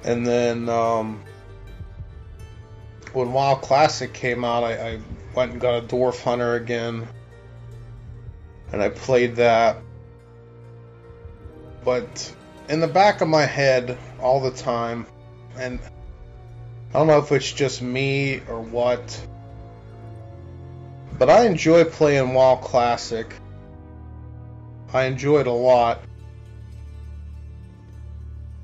And 0.05 0.25
then 0.25 0.69
um, 0.69 1.23
when 3.13 3.33
WoW 3.33 3.57
Classic 3.57 4.13
came 4.13 4.45
out, 4.45 4.63
I, 4.63 4.93
I 4.93 5.01
went 5.35 5.53
and 5.53 5.61
got 5.61 5.83
a 5.83 5.87
Dwarf 5.87 6.23
Hunter 6.23 6.55
again, 6.55 7.07
and 8.73 8.81
I 8.81 8.91
played 8.91 9.37
that. 9.37 9.79
But 11.85 12.35
in 12.69 12.81
the 12.81 12.87
back 12.87 13.21
of 13.21 13.29
my 13.29 13.45
head 13.45 13.99
all 14.21 14.41
the 14.41 14.51
time, 14.51 15.07
and 15.57 15.81
I 16.91 16.99
don't 16.99 17.07
know 17.07 17.19
if 17.19 17.33
it's 17.33 17.53
just 17.53 17.83
me 17.83 18.41
or 18.49 18.63
what, 18.63 19.27
but 21.19 21.29
I 21.29 21.45
enjoy 21.45 21.85
playing 21.85 22.33
WoW 22.33 22.57
Classic. 22.57 23.33
I 24.93 25.05
enjoy 25.05 25.41
it 25.41 25.47
a 25.47 25.53
lot 25.53 26.01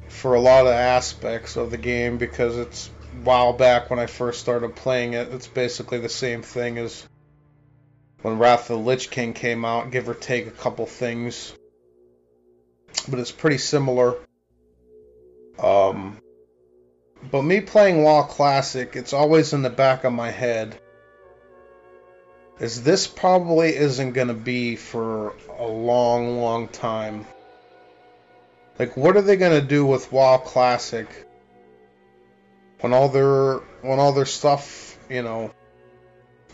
for 0.09 0.35
a 0.35 0.40
lot 0.40 0.66
of 0.66 0.73
aspects 0.73 1.57
of 1.57 1.71
the 1.71 1.76
game 1.76 2.16
because 2.16 2.57
it's 2.57 2.88
while 3.23 3.52
back 3.52 3.90
when 3.90 3.99
I 3.99 4.07
first 4.07 4.40
started 4.40 4.75
playing 4.75 5.12
it. 5.12 5.28
It's 5.28 5.47
basically 5.47 5.99
the 5.99 6.09
same 6.09 6.40
thing 6.40 6.78
as 6.78 7.07
when 8.23 8.38
Wrath 8.38 8.71
of 8.71 8.78
the 8.78 8.83
Lich 8.83 9.11
King 9.11 9.35
came 9.35 9.66
out, 9.66 9.90
give 9.90 10.09
or 10.09 10.14
take 10.14 10.47
a 10.47 10.50
couple 10.50 10.87
things. 10.87 11.52
But 13.07 13.19
it's 13.19 13.33
pretty 13.33 13.59
similar. 13.59 14.14
Um, 15.59 16.19
but 17.31 17.43
me 17.43 17.61
playing 17.61 18.02
WoW 18.02 18.23
Classic, 18.23 18.97
it's 18.97 19.12
always 19.12 19.52
in 19.52 19.62
the 19.62 19.71
back 19.71 20.04
of 20.04 20.12
my 20.12 20.31
head. 20.31 20.78
Is 22.61 22.83
this 22.83 23.07
probably 23.07 23.75
isn't 23.75 24.12
going 24.12 24.28
to 24.28 24.35
be 24.35 24.76
for 24.76 25.35
a 25.59 25.66
long, 25.66 26.38
long 26.38 26.69
time. 26.69 27.26
Like, 28.78 28.97
what 28.97 29.16
are 29.16 29.23
they 29.23 29.37
going 29.37 29.61
to 29.61 29.66
do 29.66 29.85
with 29.85 30.12
WoW 30.12 30.38
Classic 30.38 31.09
when 32.81 32.93
all 32.93 33.09
their 33.09 33.57
when 33.83 33.99
all 33.99 34.12
their 34.12 34.26
stuff, 34.26 34.99
you 35.09 35.22
know, 35.22 35.53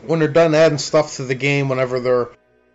when 0.07 0.19
they're 0.19 0.29
done 0.29 0.55
adding 0.55 0.79
stuff 0.79 1.17
to 1.17 1.25
the 1.25 1.35
game, 1.35 1.69
whenever 1.69 2.01
they're 2.01 2.29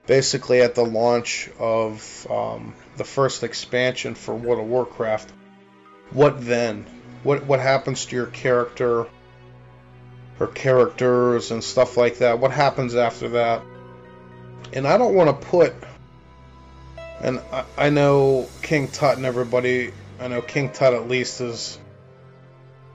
basically 0.05 0.61
at 0.61 0.75
the 0.75 0.85
launch 0.85 1.49
of 1.59 2.27
um, 2.29 2.73
the 2.97 3.03
first 3.03 3.43
expansion 3.43 4.13
for 4.13 4.35
World 4.35 4.59
of 4.59 4.67
Warcraft, 4.67 5.31
what 6.11 6.45
then? 6.45 6.85
What 7.25 7.45
what 7.45 7.59
happens 7.59 8.05
to 8.05 8.15
your 8.15 8.27
character 8.27 9.07
or 10.39 10.47
characters 10.47 11.49
and 11.51 11.63
stuff 11.63 11.97
like 11.97 12.19
that? 12.19 12.39
What 12.39 12.51
happens 12.51 12.95
after 12.95 13.29
that? 13.29 13.63
And 14.71 14.87
I 14.87 14.97
don't 14.97 15.15
want 15.15 15.29
to 15.41 15.47
put 15.47 15.73
and 17.21 17.41
I, 17.51 17.65
I 17.77 17.89
know 17.89 18.47
King 18.61 18.87
Tut 18.87 19.17
and 19.17 19.25
everybody. 19.25 19.91
I 20.19 20.27
know 20.27 20.43
King 20.43 20.71
Tut 20.71 20.93
at 20.93 21.07
least 21.07 21.41
is 21.41 21.79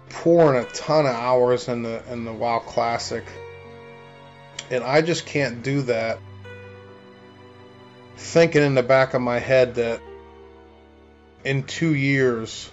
pouring 0.09 0.63
a 0.63 0.69
ton 0.69 1.07
of 1.07 1.15
hours 1.15 1.67
in 1.67 1.83
the 1.83 2.01
in 2.13 2.25
the 2.25 2.33
WoW 2.33 2.61
Classic, 2.61 3.25
and 4.71 4.85
I 4.85 5.03
just 5.03 5.27
can't 5.27 5.65
do 5.65 5.83
that. 5.83 6.21
Thinking 8.17 8.63
in 8.63 8.75
the 8.75 8.85
back 8.85 9.15
of 9.15 9.23
my 9.23 9.41
head 9.41 9.75
that 9.77 10.01
in 11.43 11.65
two 11.65 11.95
years, 11.95 12.71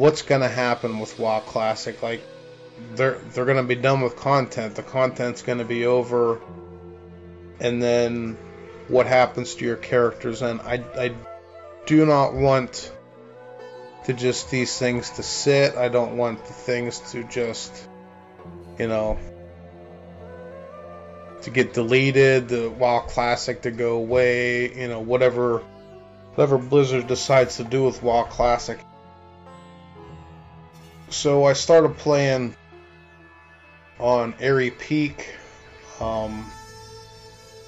what's 0.00 0.22
gonna 0.22 0.48
happen 0.48 0.98
with 0.98 1.18
WoW 1.18 1.40
Classic? 1.40 2.02
Like, 2.02 2.22
they're 2.94 3.18
they're 3.32 3.44
gonna 3.44 3.62
be 3.62 3.74
done 3.74 4.00
with 4.00 4.16
content. 4.16 4.74
The 4.74 4.82
content's 4.82 5.42
gonna 5.42 5.66
be 5.66 5.84
over, 5.84 6.40
and 7.60 7.82
then 7.82 8.38
what 8.88 9.06
happens 9.06 9.56
to 9.56 9.64
your 9.66 9.76
characters, 9.76 10.40
and 10.40 10.62
I, 10.62 10.82
I 10.96 11.14
do 11.84 12.06
not 12.06 12.32
want 12.32 12.90
to 14.06 14.14
just 14.14 14.50
these 14.50 14.76
things 14.78 15.10
to 15.10 15.22
sit. 15.22 15.76
I 15.76 15.88
don't 15.88 16.16
want 16.16 16.46
the 16.46 16.54
things 16.54 16.98
to 17.12 17.22
just, 17.24 17.70
you 18.78 18.88
know, 18.88 19.18
to 21.42 21.50
get 21.50 21.74
deleted, 21.74 22.48
the 22.48 22.70
WoW 22.70 23.00
Classic 23.00 23.60
to 23.62 23.70
go 23.70 23.96
away, 23.96 24.74
you 24.74 24.88
know, 24.88 25.00
whatever, 25.00 25.58
whatever 26.34 26.56
Blizzard 26.56 27.06
decides 27.06 27.58
to 27.58 27.64
do 27.64 27.84
with 27.84 28.02
WoW 28.02 28.24
Classic. 28.24 28.78
So 31.10 31.44
I 31.44 31.52
started 31.52 31.96
playing 31.98 32.56
on 33.98 34.34
Aerie 34.40 34.70
Peak. 34.70 35.34
Um, 36.00 36.50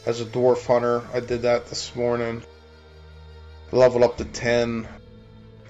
as 0.07 0.20
a 0.20 0.24
dwarf 0.24 0.66
hunter. 0.66 1.02
I 1.12 1.20
did 1.20 1.42
that 1.42 1.66
this 1.66 1.94
morning. 1.94 2.42
Leveled 3.70 4.02
up 4.02 4.18
to 4.18 4.24
10, 4.24 4.87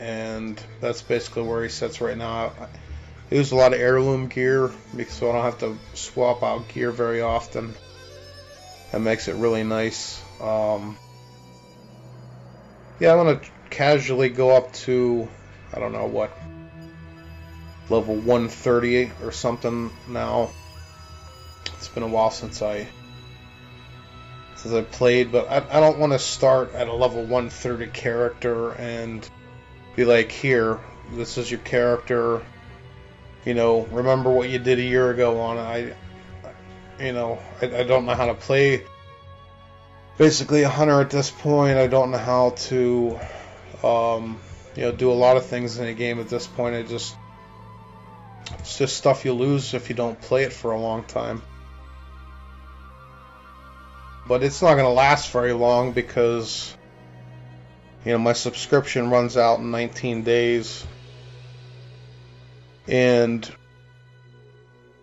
and 0.00 0.62
that's 0.80 1.02
basically 1.02 1.44
where 1.44 1.62
he 1.62 1.68
sits 1.68 2.00
right 2.00 2.16
now. 2.16 2.52
I 3.30 3.35
use 3.35 3.52
a 3.52 3.56
lot 3.56 3.72
of 3.72 3.80
heirloom 3.80 4.28
gear 4.28 4.70
so 5.08 5.30
I 5.30 5.32
don't 5.32 5.44
have 5.44 5.58
to 5.58 5.78
swap 5.94 6.42
out 6.42 6.68
gear 6.68 6.90
very 6.90 7.20
often. 7.20 7.74
That 8.90 9.00
makes 9.00 9.28
it 9.28 9.37
really 9.37 9.64
nice. 9.64 10.20
Um, 10.40 10.98
yeah, 12.98 13.12
I'm 13.12 13.24
gonna 13.24 13.40
casually 13.70 14.28
go 14.28 14.54
up 14.56 14.72
to 14.72 15.28
I 15.72 15.78
don't 15.78 15.92
know 15.92 16.06
what 16.06 16.37
level 17.92 18.16
130 18.16 19.12
or 19.22 19.31
something 19.31 19.90
now. 20.09 20.50
It's 21.74 21.88
been 21.88 22.02
a 22.02 22.09
while 22.09 22.31
since 22.31 22.62
I 22.62 22.88
since 24.57 24.74
I 24.74 24.83
played, 24.83 25.33
but 25.33 25.50
I, 25.50 25.57
I 25.70 25.81
don't 25.81 25.98
want 25.98 26.12
to 26.12 26.18
start 26.18 26.74
at 26.74 26.88
a 26.88 26.92
level 26.92 27.22
130 27.22 27.88
character 27.88 28.72
and 28.72 29.28
be 29.96 30.05
like, 30.05 30.31
here, 30.31 30.78
this 31.12 31.37
is 31.37 31.50
your 31.50 31.61
character. 31.61 32.42
You 33.44 33.55
know, 33.55 33.87
remember 33.87 34.31
what 34.31 34.48
you 34.48 34.61
did 34.61 34.78
a 34.78 34.83
year 34.83 35.11
ago 35.11 35.40
on 35.40 35.59
it. 35.59 35.61
I, 35.61 37.05
you 37.05 37.12
know, 37.12 37.40
I, 37.61 37.66
I 37.78 37.83
don't 37.83 38.07
know 38.07 38.14
how 38.14 38.26
to 38.26 38.35
play. 38.35 38.85
Basically, 40.16 40.62
a 40.62 40.68
hunter 40.68 41.00
at 41.00 41.11
this 41.11 41.31
point. 41.31 41.76
I 41.76 41.88
don't 41.88 42.12
know 42.12 42.18
how 42.18 42.50
to, 42.50 43.18
um, 43.83 44.38
you 44.76 44.83
know, 44.83 44.92
do 44.92 45.11
a 45.11 45.14
lot 45.14 45.37
of 45.37 45.46
things 45.46 45.78
in 45.78 45.88
a 45.88 45.94
game 45.94 46.20
at 46.20 46.28
this 46.28 46.46
point. 46.46 46.76
I 46.76 46.83
just, 46.83 47.16
it's 48.62 48.79
just 48.79 48.96
stuff 48.96 49.25
you 49.25 49.33
lose 49.33 49.75
if 49.75 49.88
you 49.88 49.96
don't 49.96 50.20
play 50.20 50.44
it 50.44 50.53
for 50.53 50.70
a 50.70 50.79
long 50.79 51.03
time. 51.03 51.42
But 54.29 54.44
it's 54.44 54.62
not 54.62 54.75
going 54.75 54.85
to 54.87 54.92
last 54.92 55.33
very 55.33 55.53
long 55.53 55.90
because 55.90 56.72
you 58.05 58.12
know 58.12 58.18
my 58.18 58.35
subscription 58.35 59.11
runs 59.11 59.37
out 59.37 59.59
in 59.59 59.72
19 59.72 60.22
days. 60.22 60.87
And 62.87 63.51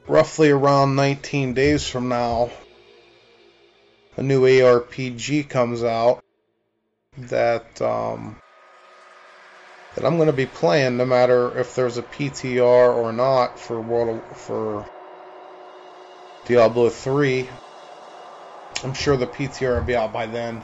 roughly 0.07 0.51
around 0.51 0.95
19 0.95 1.53
days 1.53 1.85
from 1.85 2.07
now 2.07 2.51
a 4.15 4.23
new 4.23 4.41
ARPG 4.43 5.49
comes 5.49 5.83
out 5.83 6.23
that 7.17 7.81
um, 7.81 8.37
that 9.99 10.07
I'm 10.07 10.15
going 10.15 10.27
to 10.27 10.33
be 10.33 10.45
playing 10.45 10.95
no 10.95 11.05
matter 11.05 11.57
if 11.59 11.75
there's 11.75 11.97
a 11.97 12.03
PTR 12.03 12.95
or 12.95 13.11
not 13.11 13.59
for 13.59 13.81
World 13.81 14.23
of, 14.31 14.37
for 14.37 14.85
Diablo 16.45 16.89
3 16.89 17.49
I'm 18.81 18.93
sure 18.93 19.17
the 19.17 19.27
PTR 19.27 19.79
will 19.79 19.85
be 19.85 19.95
out 19.95 20.13
by 20.13 20.25
then. 20.25 20.63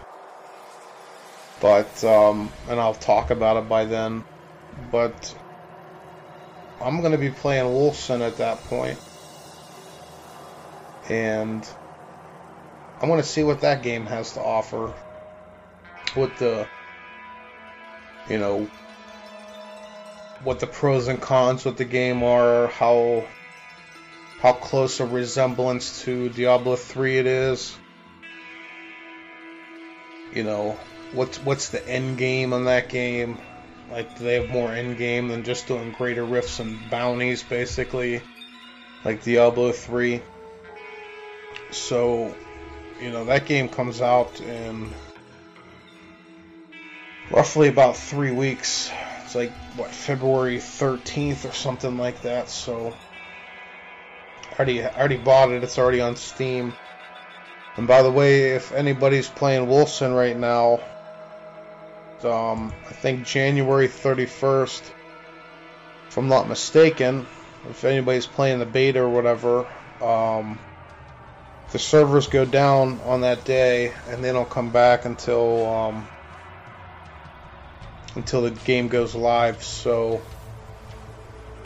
But, 1.59 2.01
um, 2.05 2.49
and 2.69 2.79
I'll 2.79 2.93
talk 2.93 3.29
about 3.29 3.57
it 3.57 3.67
by 3.67 3.83
then. 3.83 4.23
But 4.89 5.35
I'm 6.79 7.01
going 7.01 7.11
to 7.11 7.17
be 7.17 7.29
playing 7.29 7.65
Wolcen 7.65 8.25
at 8.25 8.37
that 8.37 8.63
point. 8.65 8.99
And 11.09 11.67
I 13.01 13.05
want 13.07 13.21
to 13.21 13.29
see 13.29 13.43
what 13.43 13.61
that 13.61 13.83
game 13.83 14.05
has 14.05 14.33
to 14.33 14.39
offer. 14.39 14.93
What 16.13 16.37
the, 16.37 16.69
you 18.29 18.37
know, 18.37 18.69
what 20.45 20.60
the 20.60 20.67
pros 20.67 21.08
and 21.08 21.19
cons 21.19 21.65
with 21.65 21.75
the 21.75 21.86
game 21.86 22.23
are, 22.23 22.67
how 22.67 23.25
how 24.39 24.53
close 24.53 24.99
a 24.99 25.05
resemblance 25.05 26.03
to 26.03 26.29
Diablo 26.29 26.75
3 26.75 27.17
it 27.17 27.25
is. 27.25 27.75
You 30.34 30.43
know, 30.43 30.77
what's 31.13 31.39
what's 31.39 31.69
the 31.69 31.86
end 31.88 32.19
game 32.19 32.53
on 32.53 32.65
that 32.65 32.89
game? 32.89 33.39
Like, 33.91 34.17
do 34.17 34.23
they 34.23 34.36
have 34.36 34.49
more 34.49 34.71
end 34.71 34.97
game 34.97 35.29
than 35.29 35.43
just 35.43 35.67
doing 35.67 35.91
greater 35.91 36.23
rifts 36.23 36.60
and 36.60 36.89
bounties, 36.89 37.43
basically, 37.43 38.21
like 39.03 39.23
Diablo 39.23 39.71
3? 39.71 40.21
So, 41.71 42.36
you 43.01 43.12
know, 43.12 43.25
that 43.25 43.45
game 43.45 43.69
comes 43.69 44.01
out 44.01 44.39
in 44.41 44.93
roughly 47.31 47.67
about 47.67 47.97
three 47.97 48.31
weeks. 48.31 48.91
Like, 49.35 49.51
what, 49.75 49.91
February 49.91 50.57
13th 50.57 51.47
or 51.47 51.53
something 51.53 51.97
like 51.97 52.21
that, 52.21 52.49
so. 52.49 52.95
Already, 54.53 54.83
already 54.83 55.17
bought 55.17 55.51
it, 55.51 55.63
it's 55.63 55.77
already 55.77 55.99
on 56.01 56.15
Steam. 56.15 56.75
And 57.77 57.87
by 57.87 58.01
the 58.01 58.11
way, 58.11 58.51
if 58.51 58.71
anybody's 58.71 59.27
playing 59.27 59.67
Wolcen 59.67 60.15
right 60.15 60.37
now, 60.37 60.79
um, 62.23 62.73
I 62.87 62.93
think 62.93 63.25
January 63.25 63.87
31st, 63.87 64.81
if 66.09 66.17
I'm 66.17 66.29
not 66.29 66.47
mistaken, 66.47 67.27
if 67.69 67.83
anybody's 67.83 68.27
playing 68.27 68.59
the 68.59 68.65
beta 68.65 69.01
or 69.01 69.09
whatever, 69.09 69.67
um, 70.01 70.57
the 71.71 71.79
servers 71.79 72.27
go 72.27 72.45
down 72.45 72.99
on 73.05 73.21
that 73.21 73.43
day 73.43 73.93
and 74.07 74.23
they 74.23 74.31
don't 74.31 74.49
come 74.49 74.69
back 74.69 75.05
until 75.05 75.69
um, 75.69 76.07
until 78.15 78.41
the 78.41 78.51
game 78.51 78.88
goes 78.88 79.13
live. 79.13 79.63
So 79.63 80.21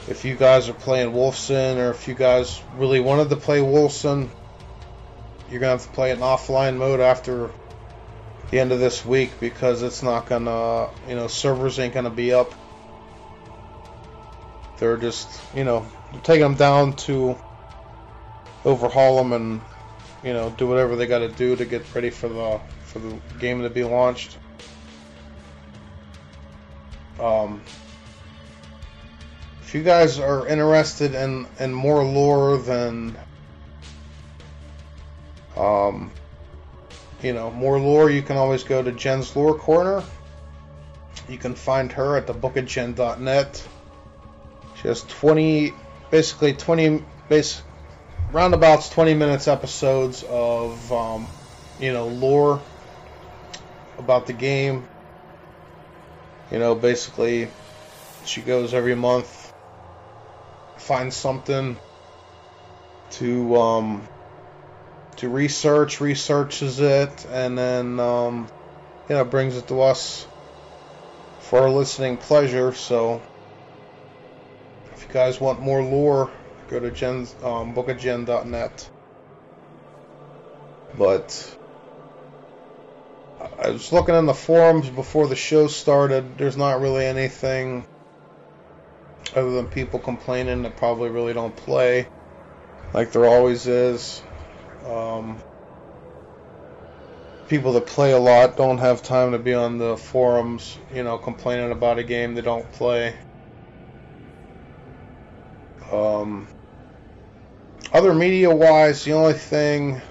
if 0.08 0.26
you 0.26 0.36
guys 0.36 0.70
are 0.70 0.74
playing 0.74 1.12
Wolcen 1.12 1.78
or 1.78 1.92
if 1.92 2.08
you 2.08 2.16
guys 2.16 2.62
really 2.76 3.00
wanted 3.00 3.30
to 3.30 3.36
play 3.36 3.60
Wolcen, 3.60 4.30
you're 5.50 5.60
gonna 5.60 5.74
have 5.74 5.84
to 5.84 5.90
play 5.90 6.12
it 6.12 6.18
in 6.18 6.20
offline 6.20 6.78
mode 6.78 7.00
after 7.00 7.50
the 8.52 8.60
end 8.60 8.72
of 8.72 8.80
this 8.80 9.06
week 9.06 9.40
because 9.40 9.84
it's 9.84 10.02
not 10.02 10.26
gonna, 10.26 10.90
you 11.08 11.16
know, 11.16 11.28
servers 11.28 11.80
ain't 11.80 11.94
gonna 11.94 12.10
be 12.10 12.34
up. 12.34 12.54
They're 14.78 14.98
just, 14.98 15.42
you 15.56 15.64
know, 15.64 15.86
taking 16.24 16.42
them 16.42 16.56
down 16.56 16.94
to 16.94 17.38
overhaul 18.66 19.18
them 19.18 19.34
and, 19.34 19.62
you 20.24 20.34
know, 20.34 20.50
do 20.52 20.68
whatever 20.68 20.96
they 20.96 21.06
got 21.06 21.20
to 21.20 21.28
do 21.28 21.56
to 21.56 21.66
get 21.66 21.84
ready 21.94 22.10
for 22.10 22.30
the 22.30 22.60
for 22.84 23.00
the 23.00 23.20
game 23.40 23.62
to 23.62 23.70
be 23.70 23.84
launched. 23.84 24.38
Um, 27.19 27.62
if 29.62 29.73
you 29.75 29.84
guys 29.84 30.19
are 30.19 30.47
interested 30.47 31.13
in 31.13 31.45
in 31.60 31.73
more 31.73 32.03
lore 32.03 32.58
than 32.58 33.17
um, 35.60 36.12
you 37.21 37.34
know, 37.34 37.51
more 37.51 37.79
lore, 37.79 38.10
you 38.10 38.21
can 38.21 38.38
always 38.38 38.63
go 38.63 38.82
to 38.82 38.91
Jen's 38.91 39.36
Lore 39.36 39.58
Corner. 39.58 40.03
You 41.27 41.38
can 41.38 41.53
find 41.53 41.91
her 41.91 42.17
at 42.17 42.27
thebookofjen.net. 42.27 43.67
She 44.82 44.88
has 44.88 45.03
20, 45.03 45.73
basically 46.10 46.53
20, 46.53 47.03
base, 47.27 47.62
roundabouts 48.32 48.89
20 48.89 49.13
minutes 49.15 49.47
episodes 49.47 50.23
of, 50.23 50.91
um, 50.93 51.27
you 51.79 51.91
know, 51.91 52.08
lore 52.08 52.62
about 53.97 54.25
the 54.25 54.34
game. 54.34 54.88
You 56.52 56.60
know, 56.60 56.76
basically, 56.76 57.50
she 58.26 58.42
goes 58.42 58.74
every 58.74 58.96
month, 58.96 59.54
finds 60.78 61.16
something 61.16 61.78
to, 63.12 63.56
um, 63.56 64.08
to 65.18 65.30
research, 65.30 66.02
researches 66.02 66.80
it, 66.80 67.26
and 67.30 67.58
then 67.58 68.00
um, 68.00 68.50
you 69.10 69.16
know 69.16 69.26
brings 69.26 69.58
it 69.58 69.68
to 69.68 69.82
us 69.82 70.26
for 71.40 71.60
our 71.60 71.70
listening 71.70 72.18
pleasure. 72.18 72.74
So 72.74 73.22
if 74.94 75.06
you 75.08 75.14
guys 75.14 75.40
want 75.42 75.60
more 75.60 75.84
lore, 75.84 76.32
go 76.70 76.80
to 76.80 76.90
Jen's 76.90 77.36
um, 77.44 77.74
bookofjen.net. 77.76 78.90
But 80.98 81.59
I 83.62 83.69
was 83.69 83.91
looking 83.91 84.15
in 84.15 84.26
the 84.26 84.34
forums 84.34 84.89
before 84.89 85.28
the 85.28 85.36
show 85.36 85.67
started. 85.67 86.38
There's 86.38 86.58
not 86.58 86.82
really 86.82 87.06
anything 87.06 87.86
other 89.36 89.52
than 89.52 89.67
people 89.67 90.00
complaining 90.00 90.63
that 90.63 90.78
probably 90.78 91.10
really 91.10 91.34
don't 91.34 91.56
play 91.56 92.08
like 92.93 93.12
there 93.12 93.26
always 93.26 93.67
is. 93.67 94.22
Um, 94.86 95.39
people 97.48 97.74
that 97.74 97.86
play 97.86 98.12
a 98.12 98.17
lot 98.17 98.58
don't 98.58 98.78
have 98.80 99.04
time 99.04 99.32
to 99.32 99.39
be 99.39 99.54
on 99.54 99.78
the 99.78 99.98
forums, 99.98 100.78
you 100.93 101.04
know, 101.04 101.17
complaining 101.17 101.72
about 101.72 102.00
a 102.00 102.04
game 102.04 102.34
they 102.34 102.41
don't 102.41 102.69
play. 102.72 103.15
Um, 105.91 106.48
other 107.93 108.13
media 108.13 108.54
wise, 108.54 109.04
the 109.04 109.13
only 109.13 109.34
thing 109.34 110.02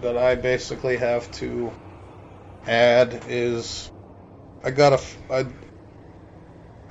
that 0.00 0.16
I 0.16 0.34
basically 0.34 0.96
have 0.96 1.30
to 1.32 1.72
add 2.66 3.24
is 3.26 3.90
I 4.62 4.70
got 4.70 4.92
a. 4.94 5.00
I, 5.32 5.46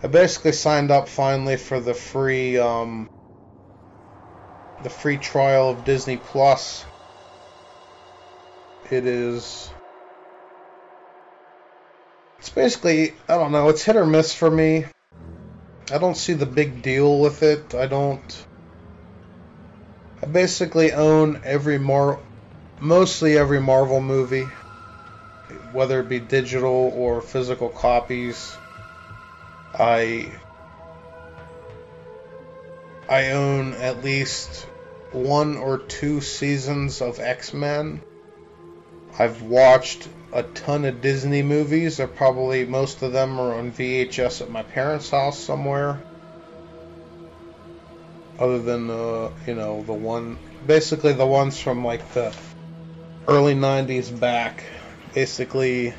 I 0.02 0.08
basically 0.08 0.54
signed 0.54 0.92
up 0.92 1.08
finally 1.10 1.58
for 1.58 1.80
the 1.80 1.94
free 1.94 2.58
um, 2.58 3.08
the 4.82 4.90
free 4.90 5.18
trial 5.18 5.70
of 5.70 5.84
Disney 5.84 6.18
Plus 6.18 6.86
it 8.92 9.06
is. 9.06 9.72
It's 12.40 12.50
basically, 12.50 13.16
I 13.28 13.38
don't 13.38 13.52
know, 13.52 13.70
it's 13.70 13.84
hit 13.84 13.96
or 13.96 14.06
miss 14.06 14.34
for 14.34 14.50
me. 14.50 14.86
I 15.92 15.98
don't 15.98 16.16
see 16.16 16.34
the 16.34 16.46
big 16.46 16.82
deal 16.82 17.20
with 17.20 17.44
it. 17.44 17.76
I 17.76 17.88
don't. 17.88 18.46
I 20.22 20.26
basically 20.28 20.92
own 20.92 21.42
every 21.44 21.78
Mar. 21.78 22.20
Mostly 22.80 23.38
every 23.38 23.60
Marvel 23.60 24.00
movie, 24.00 24.48
whether 25.72 26.00
it 26.00 26.10
be 26.10 26.20
digital 26.20 26.92
or 26.96 27.22
physical 27.22 27.70
copies. 27.70 28.56
I. 29.74 30.32
I 33.08 33.32
own 33.32 33.74
at 33.74 34.04
least 34.04 34.68
one 35.12 35.58
or 35.58 35.80
two 35.80 36.22
seasons 36.22 37.02
of 37.02 37.20
X 37.20 37.54
Men. 37.54 38.02
I've 39.18 39.42
watched 39.42 40.08
a 40.32 40.44
ton 40.44 40.86
of 40.86 41.02
Disney 41.02 41.42
movies. 41.42 42.00
Or 42.00 42.08
probably 42.08 42.66
most 42.66 43.02
of 43.02 43.12
them 43.12 43.40
are 43.40 43.56
on 43.56 43.72
VHS 43.72 44.42
at 44.42 44.50
my 44.50 44.64
parents' 44.64 45.10
house 45.10 45.38
somewhere. 45.38 46.02
Other 48.38 48.60
than 48.60 48.90
uh, 48.90 49.32
you 49.46 49.56
know 49.56 49.84
the 49.84 49.94
one, 49.94 50.38
basically 50.66 51.14
the 51.14 51.26
ones 51.26 51.60
from 51.60 51.84
like 51.84 52.14
the 52.14 52.34
early 53.28 53.54
'90s 53.54 54.18
back. 54.18 54.64
Basically, 55.14 55.94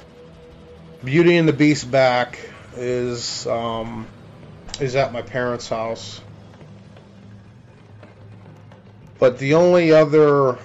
Beauty 1.04 1.36
and 1.36 1.48
the 1.48 1.52
Beast 1.52 1.90
back 1.90 2.38
is 2.76 3.46
um, 3.46 4.06
is 4.80 4.96
at 4.96 5.12
my 5.12 5.22
parents' 5.22 5.68
house. 5.68 6.20
But 9.18 9.38
the 9.38 9.54
only 9.54 9.92
other 9.92 10.58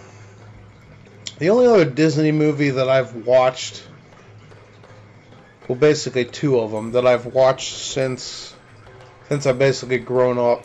the 1.37 1.49
only 1.49 1.65
other 1.67 1.85
Disney 1.85 2.31
movie 2.31 2.69
that 2.69 2.87
I've 2.87 3.25
watched, 3.25 3.85
well, 5.67 5.77
basically 5.77 6.25
two 6.25 6.59
of 6.59 6.71
them 6.71 6.91
that 6.93 7.05
I've 7.05 7.25
watched 7.25 7.73
since 7.73 8.55
since 9.27 9.45
I've 9.45 9.59
basically 9.59 9.97
grown 9.97 10.37
up 10.37 10.63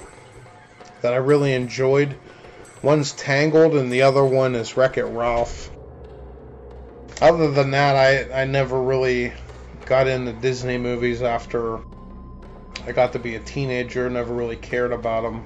that 1.00 1.12
I 1.12 1.16
really 1.16 1.54
enjoyed. 1.54 2.14
One's 2.82 3.12
Tangled, 3.12 3.74
and 3.74 3.92
the 3.92 4.02
other 4.02 4.24
one 4.24 4.54
is 4.54 4.76
Wreck 4.76 4.96
It 4.96 5.04
Ralph. 5.04 5.69
Other 7.20 7.50
than 7.50 7.70
that, 7.72 7.96
I 7.96 8.42
I 8.42 8.44
never 8.44 8.80
really 8.80 9.32
got 9.84 10.08
into 10.08 10.32
Disney 10.32 10.78
movies 10.78 11.22
after 11.22 11.80
I 12.86 12.92
got 12.92 13.12
to 13.12 13.18
be 13.18 13.34
a 13.34 13.40
teenager. 13.40 14.08
Never 14.08 14.34
really 14.34 14.56
cared 14.56 14.92
about 14.92 15.22
them 15.22 15.44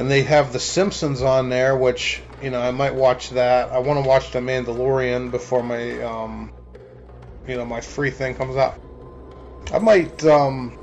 and 0.00 0.10
they 0.10 0.22
have 0.22 0.52
The 0.52 0.58
Simpsons 0.58 1.20
on 1.20 1.50
there, 1.50 1.76
which 1.76 2.22
you 2.42 2.48
know 2.48 2.60
I 2.60 2.70
might 2.70 2.94
watch 2.94 3.30
that. 3.30 3.70
I 3.70 3.78
want 3.78 4.02
to 4.02 4.08
watch 4.08 4.30
The 4.30 4.38
Mandalorian 4.38 5.30
before 5.30 5.62
my 5.62 6.00
um, 6.00 6.52
you 7.46 7.56
know 7.56 7.66
my 7.66 7.82
free 7.82 8.10
thing 8.10 8.34
comes 8.34 8.56
out. 8.56 8.80
I 9.72 9.78
might 9.78 10.24
um, 10.24 10.78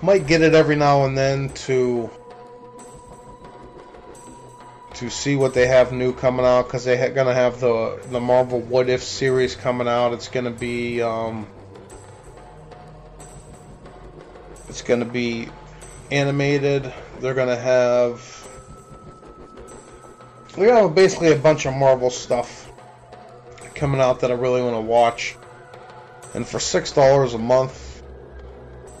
might 0.00 0.28
get 0.28 0.42
it 0.42 0.54
every 0.54 0.76
now 0.76 1.06
and 1.06 1.18
then 1.18 1.48
to 1.66 2.08
to 5.02 5.10
see 5.10 5.34
what 5.34 5.52
they 5.52 5.66
have 5.66 5.90
new 5.90 6.12
coming 6.12 6.46
out 6.46 6.62
because 6.62 6.84
they're 6.84 6.96
ha- 6.96 7.12
gonna 7.12 7.34
have 7.34 7.58
the 7.58 8.00
the 8.12 8.20
Marvel 8.20 8.60
What 8.60 8.88
If 8.88 9.02
series 9.02 9.56
coming 9.56 9.88
out. 9.88 10.12
It's 10.12 10.28
gonna 10.28 10.52
be 10.52 11.02
um, 11.02 11.48
it's 14.68 14.82
gonna 14.82 15.04
be 15.04 15.48
animated. 16.12 16.92
They're 17.18 17.34
gonna 17.34 17.58
have 17.58 18.48
we 20.56 20.66
have 20.66 20.94
basically 20.94 21.32
a 21.32 21.36
bunch 21.36 21.66
of 21.66 21.74
Marvel 21.74 22.10
stuff 22.10 22.70
coming 23.74 24.00
out 24.00 24.20
that 24.20 24.30
I 24.30 24.34
really 24.34 24.62
want 24.62 24.76
to 24.76 24.82
watch. 24.82 25.36
And 26.32 26.46
for 26.46 26.60
six 26.60 26.92
dollars 26.92 27.34
a 27.34 27.38
month, 27.38 28.04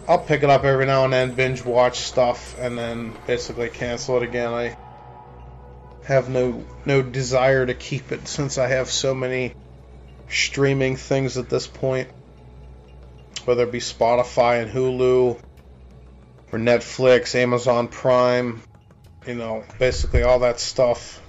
I'll 0.08 0.18
pick 0.18 0.42
it 0.42 0.50
up 0.50 0.64
every 0.64 0.86
now 0.86 1.04
and 1.04 1.12
then, 1.12 1.32
binge 1.32 1.64
watch 1.64 2.00
stuff, 2.00 2.58
and 2.58 2.76
then 2.76 3.12
basically 3.28 3.68
cancel 3.68 4.16
it 4.16 4.24
again. 4.24 4.52
I 4.52 4.76
have 6.04 6.28
no 6.28 6.64
no 6.84 7.02
desire 7.02 7.64
to 7.64 7.74
keep 7.74 8.12
it 8.12 8.26
since 8.26 8.58
I 8.58 8.68
have 8.68 8.90
so 8.90 9.14
many 9.14 9.54
streaming 10.28 10.96
things 10.96 11.38
at 11.38 11.48
this 11.48 11.66
point, 11.66 12.08
whether 13.44 13.64
it 13.64 13.72
be 13.72 13.78
Spotify 13.78 14.62
and 14.62 14.70
Hulu 14.70 15.40
or 16.50 16.58
Netflix, 16.58 17.34
Amazon 17.34 17.88
Prime, 17.88 18.62
you 19.26 19.34
know, 19.34 19.64
basically 19.78 20.22
all 20.22 20.40
that 20.40 20.58
stuff. 20.58 21.20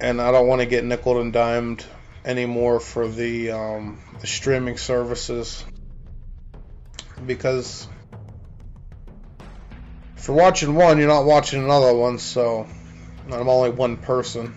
And 0.00 0.20
I 0.20 0.32
don't 0.32 0.48
want 0.48 0.60
to 0.60 0.66
get 0.66 0.84
nickel 0.84 1.20
and 1.20 1.32
dimed 1.32 1.84
anymore 2.24 2.80
for 2.80 3.08
the 3.08 3.52
um, 3.52 4.00
the 4.20 4.26
streaming 4.26 4.76
services 4.76 5.64
because 7.24 7.86
if 10.22 10.28
you're 10.28 10.36
watching 10.36 10.76
one, 10.76 10.98
you're 10.98 11.08
not 11.08 11.24
watching 11.24 11.64
another 11.64 11.92
one, 11.92 12.16
so 12.16 12.64
I'm 13.28 13.48
only 13.48 13.70
one 13.70 13.96
person. 13.96 14.54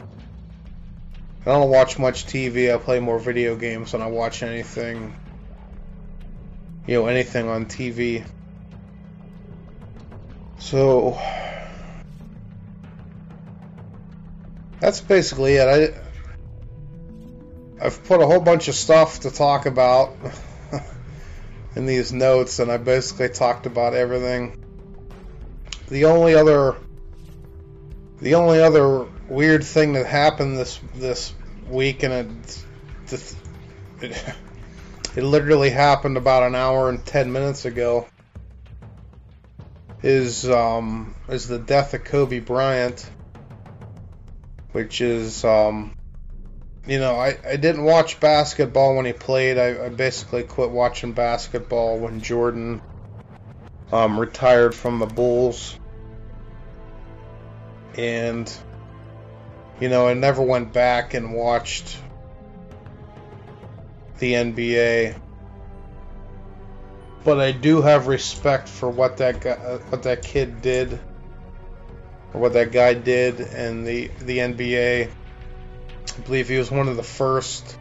I 1.41 1.45
don't 1.45 1.71
watch 1.71 1.97
much 1.97 2.27
TV, 2.27 2.71
I 2.71 2.77
play 2.77 2.99
more 2.99 3.17
video 3.17 3.55
games 3.55 3.91
than 3.91 4.03
I 4.03 4.05
watch 4.05 4.43
anything, 4.43 5.15
you 6.85 6.93
know, 6.93 7.07
anything 7.07 7.49
on 7.49 7.65
TV. 7.65 8.23
So, 10.59 11.19
that's 14.79 15.01
basically 15.01 15.55
it. 15.55 15.97
I, 17.81 17.83
I've 17.83 18.03
put 18.03 18.21
a 18.21 18.27
whole 18.27 18.39
bunch 18.39 18.67
of 18.67 18.75
stuff 18.75 19.21
to 19.21 19.31
talk 19.31 19.65
about 19.65 20.15
in 21.75 21.87
these 21.87 22.13
notes, 22.13 22.59
and 22.59 22.71
I 22.71 22.77
basically 22.77 23.29
talked 23.29 23.65
about 23.65 23.95
everything 23.95 24.64
the 25.87 26.05
only 26.05 26.35
other 26.35 26.75
the 28.19 28.35
only 28.35 28.61
other 28.61 29.05
weird 29.27 29.63
thing 29.63 29.93
that 29.93 30.05
happened 30.05 30.57
this 30.57 30.79
this 30.95 31.33
week 31.69 32.03
and 32.03 32.13
it 32.13 32.65
it, 33.11 33.35
it 35.15 35.23
literally 35.23 35.69
happened 35.69 36.17
about 36.17 36.43
an 36.43 36.55
hour 36.55 36.89
and 36.89 37.05
10 37.05 37.31
minutes 37.31 37.65
ago 37.65 38.07
is 40.01 40.49
um 40.49 41.15
is 41.27 41.47
the 41.47 41.59
death 41.59 41.93
of 41.93 42.03
Kobe 42.03 42.39
Bryant 42.39 43.09
which 44.71 45.01
is 45.01 45.43
um 45.43 45.95
you 46.85 46.99
know 46.99 47.15
I, 47.15 47.37
I 47.47 47.55
didn't 47.55 47.83
watch 47.83 48.19
basketball 48.19 48.95
when 48.95 49.05
he 49.05 49.13
played. 49.13 49.57
I, 49.57 49.85
I 49.85 49.89
basically 49.89 50.43
quit 50.43 50.69
watching 50.69 51.13
basketball 51.13 51.97
when 51.97 52.21
Jordan 52.21 52.81
um, 53.95 54.19
retired 54.19 54.75
from 54.75 54.99
the 54.99 55.05
Bulls. 55.05 55.79
And, 57.97 58.51
you 59.79 59.87
know, 59.87 60.07
I 60.07 60.13
never 60.13 60.41
went 60.41 60.73
back 60.73 61.13
and 61.13 61.33
watched 61.33 61.97
the 64.19 64.33
NBA. 64.33 65.17
But 67.23 67.39
I 67.39 67.53
do 67.53 67.81
have 67.81 68.07
respect 68.07 68.67
for 68.67 68.89
what 68.89 69.17
that 69.17 69.39
guy, 69.41 69.55
what 69.89 70.03
that 70.03 70.21
kid 70.21 70.61
did, 70.61 70.99
or 72.33 72.41
what 72.41 72.53
that 72.53 72.71
guy 72.71 72.93
did 72.93 73.39
in 73.39 73.83
the 73.83 74.11
the 74.19 74.39
NBA. 74.39 75.09
I 75.09 76.21
believe 76.21 76.49
he 76.49 76.57
was 76.57 76.69
one 76.69 76.87
of 76.87 76.97
the 76.97 77.03
first 77.03 77.77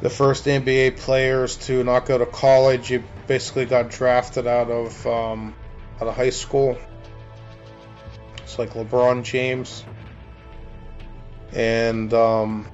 the 0.00 0.10
first 0.10 0.44
NBA 0.44 0.98
players 0.98 1.56
to 1.66 1.82
not 1.82 2.06
go 2.06 2.18
to 2.18 2.26
college. 2.26 2.86
He 2.86 3.02
basically 3.26 3.66
got 3.66 3.90
drafted 3.90 4.46
out 4.46 4.70
of 4.70 5.06
um, 5.06 5.54
out 6.00 6.08
of 6.08 6.16
high 6.16 6.30
school. 6.30 6.78
It's 8.38 8.58
like 8.58 8.70
LeBron 8.70 9.24
James, 9.24 9.84
and 11.52 12.12
um, 12.14 12.68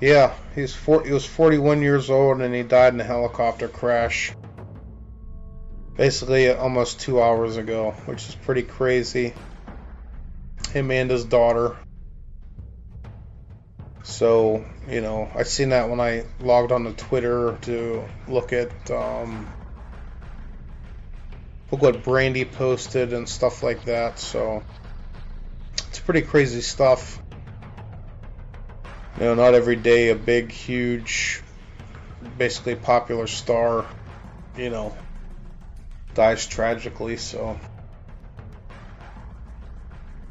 yeah, 0.00 0.34
he's 0.54 0.74
four, 0.74 1.04
he 1.04 1.12
was 1.12 1.26
41 1.26 1.82
years 1.82 2.08
old 2.08 2.40
and 2.40 2.54
he 2.54 2.62
died 2.62 2.94
in 2.94 3.00
a 3.00 3.04
helicopter 3.04 3.68
crash. 3.68 4.32
Basically, 5.96 6.48
almost 6.52 7.00
two 7.00 7.20
hours 7.20 7.56
ago, 7.56 7.90
which 8.06 8.28
is 8.28 8.34
pretty 8.36 8.62
crazy. 8.62 9.34
Him 10.72 10.92
and 10.92 11.10
his 11.10 11.24
daughter. 11.24 11.76
So, 14.08 14.64
you 14.88 15.02
know, 15.02 15.30
I 15.34 15.42
seen 15.42 15.68
that 15.68 15.90
when 15.90 16.00
I 16.00 16.24
logged 16.40 16.72
on 16.72 16.84
to 16.84 16.92
Twitter 16.92 17.58
to 17.62 18.02
look 18.26 18.54
at 18.54 18.90
um, 18.90 19.46
look 21.70 21.82
what 21.82 22.02
Brandy 22.02 22.46
posted 22.46 23.12
and 23.12 23.28
stuff 23.28 23.62
like 23.62 23.84
that. 23.84 24.18
So, 24.18 24.64
it's 25.88 26.00
pretty 26.00 26.22
crazy 26.22 26.62
stuff. 26.62 27.22
You 29.18 29.24
know, 29.24 29.34
not 29.34 29.52
every 29.52 29.76
day 29.76 30.08
a 30.08 30.16
big, 30.16 30.52
huge, 30.52 31.42
basically 32.38 32.76
popular 32.76 33.26
star, 33.26 33.84
you 34.56 34.70
know, 34.70 34.96
dies 36.14 36.46
tragically. 36.46 37.18
So, 37.18 37.60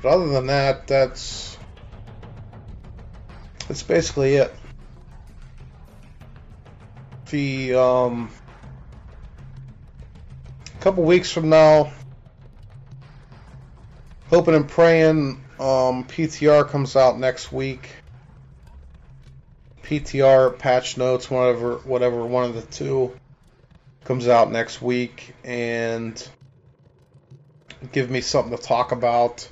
but 0.02 0.10
other 0.10 0.30
than 0.30 0.48
that, 0.48 0.88
that's 0.88 1.57
that's 3.68 3.84
basically 3.84 4.36
it. 4.36 4.54
The 7.30 7.76
um, 7.76 8.30
a 10.74 10.82
couple 10.82 11.04
weeks 11.04 11.30
from 11.30 11.50
now, 11.50 11.92
hoping 14.30 14.56
and 14.56 14.68
praying, 14.68 15.44
um, 15.60 16.06
PTR 16.06 16.68
comes 16.68 16.96
out 16.96 17.20
next 17.20 17.52
week. 17.52 17.90
PTR 19.84 20.58
patch 20.58 20.98
notes, 20.98 21.30
whatever, 21.32 21.76
whatever 21.78 22.26
one 22.26 22.46
of 22.46 22.56
the 22.56 22.62
two 22.62 23.18
comes 24.04 24.28
out 24.28 24.52
next 24.52 24.82
week, 24.82 25.34
and 25.44 26.30
give 27.92 28.10
me 28.10 28.22
something 28.22 28.56
to 28.56 28.62
talk 28.62 28.92
about. 28.92 29.50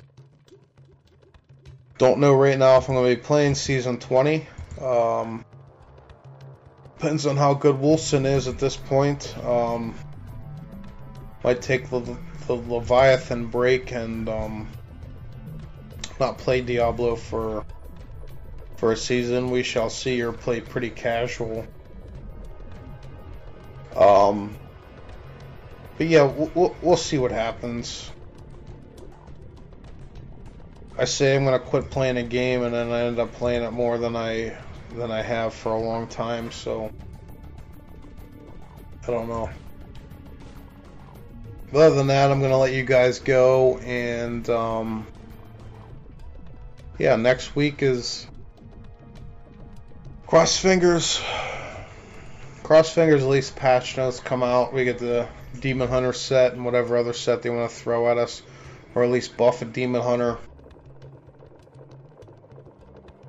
Don't 1.98 2.18
know 2.18 2.34
right 2.34 2.58
now 2.58 2.76
if 2.76 2.88
I'm 2.88 2.94
going 2.94 3.10
to 3.10 3.16
be 3.16 3.22
playing 3.22 3.54
Season 3.54 3.98
20. 3.98 4.46
Um, 4.80 5.44
depends 6.98 7.24
on 7.24 7.36
how 7.36 7.54
good 7.54 7.76
Wolcen 7.76 8.26
is 8.26 8.48
at 8.48 8.58
this 8.58 8.76
point. 8.76 9.36
Um, 9.42 9.94
might 11.42 11.62
take 11.62 11.88
the, 11.88 12.00
the 12.46 12.54
Leviathan 12.54 13.46
break 13.46 13.92
and 13.92 14.28
um, 14.28 14.68
not 16.20 16.38
play 16.38 16.60
Diablo 16.60 17.16
for 17.16 17.64
for 18.76 18.92
a 18.92 18.96
season. 18.96 19.50
We 19.50 19.62
shall 19.62 19.88
see, 19.88 20.20
or 20.22 20.32
play 20.32 20.60
pretty 20.60 20.90
casual. 20.90 21.66
Um, 23.96 24.54
but 25.96 26.08
yeah, 26.08 26.24
we'll, 26.24 26.76
we'll 26.82 26.96
see 26.96 27.16
what 27.16 27.30
happens. 27.30 28.10
I 30.98 31.04
say 31.04 31.36
I'm 31.36 31.44
gonna 31.44 31.58
quit 31.58 31.90
playing 31.90 32.16
a 32.16 32.22
game, 32.22 32.62
and 32.62 32.74
then 32.74 32.90
I 32.90 33.02
end 33.02 33.18
up 33.18 33.32
playing 33.34 33.62
it 33.62 33.70
more 33.70 33.98
than 33.98 34.16
I 34.16 34.56
than 34.94 35.10
I 35.10 35.20
have 35.20 35.52
for 35.52 35.72
a 35.72 35.80
long 35.80 36.06
time. 36.06 36.50
So 36.50 36.90
I 39.06 39.10
don't 39.10 39.28
know. 39.28 39.50
But 41.70 41.78
other 41.80 41.96
than 41.96 42.06
that, 42.06 42.30
I'm 42.30 42.40
gonna 42.40 42.56
let 42.56 42.72
you 42.72 42.82
guys 42.82 43.18
go, 43.18 43.76
and 43.78 44.48
um, 44.48 45.06
yeah, 46.98 47.16
next 47.16 47.54
week 47.54 47.82
is 47.82 48.26
cross 50.26 50.58
fingers. 50.58 51.20
Cross 52.62 52.94
fingers. 52.94 53.22
At 53.22 53.28
least 53.28 53.54
patch 53.54 53.98
notes 53.98 54.18
come 54.18 54.42
out. 54.42 54.72
We 54.72 54.84
get 54.84 54.98
the 54.98 55.28
Demon 55.60 55.88
Hunter 55.88 56.14
set 56.14 56.54
and 56.54 56.64
whatever 56.64 56.96
other 56.96 57.12
set 57.12 57.42
they 57.42 57.50
want 57.50 57.70
to 57.70 57.76
throw 57.76 58.10
at 58.10 58.16
us, 58.16 58.42
or 58.94 59.04
at 59.04 59.10
least 59.10 59.36
buff 59.36 59.60
a 59.60 59.66
Demon 59.66 60.00
Hunter 60.00 60.38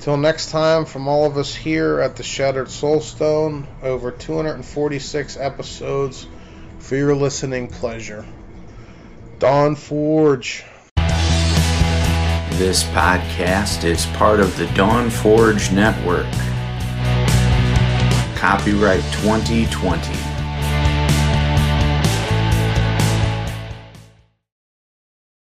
Till 0.00 0.16
next 0.16 0.48
time, 0.48 0.86
from 0.86 1.06
all 1.06 1.26
of 1.26 1.36
us 1.36 1.54
here 1.54 2.00
at 2.00 2.16
the 2.16 2.22
Shattered 2.22 2.68
Soulstone, 2.68 3.66
over 3.82 4.10
246 4.10 5.36
episodes 5.36 6.26
for 6.78 6.96
your 6.96 7.14
listening 7.14 7.68
pleasure. 7.68 8.24
Dawn 9.38 9.76
Forge. 9.76 10.64
This 12.58 12.82
podcast 12.82 13.84
is 13.84 14.04
part 14.16 14.40
of 14.40 14.56
the 14.58 14.66
Dawn 14.74 15.10
Forge 15.10 15.70
Network. 15.70 16.26
Copyright 18.34 19.04
2020. 19.22 20.27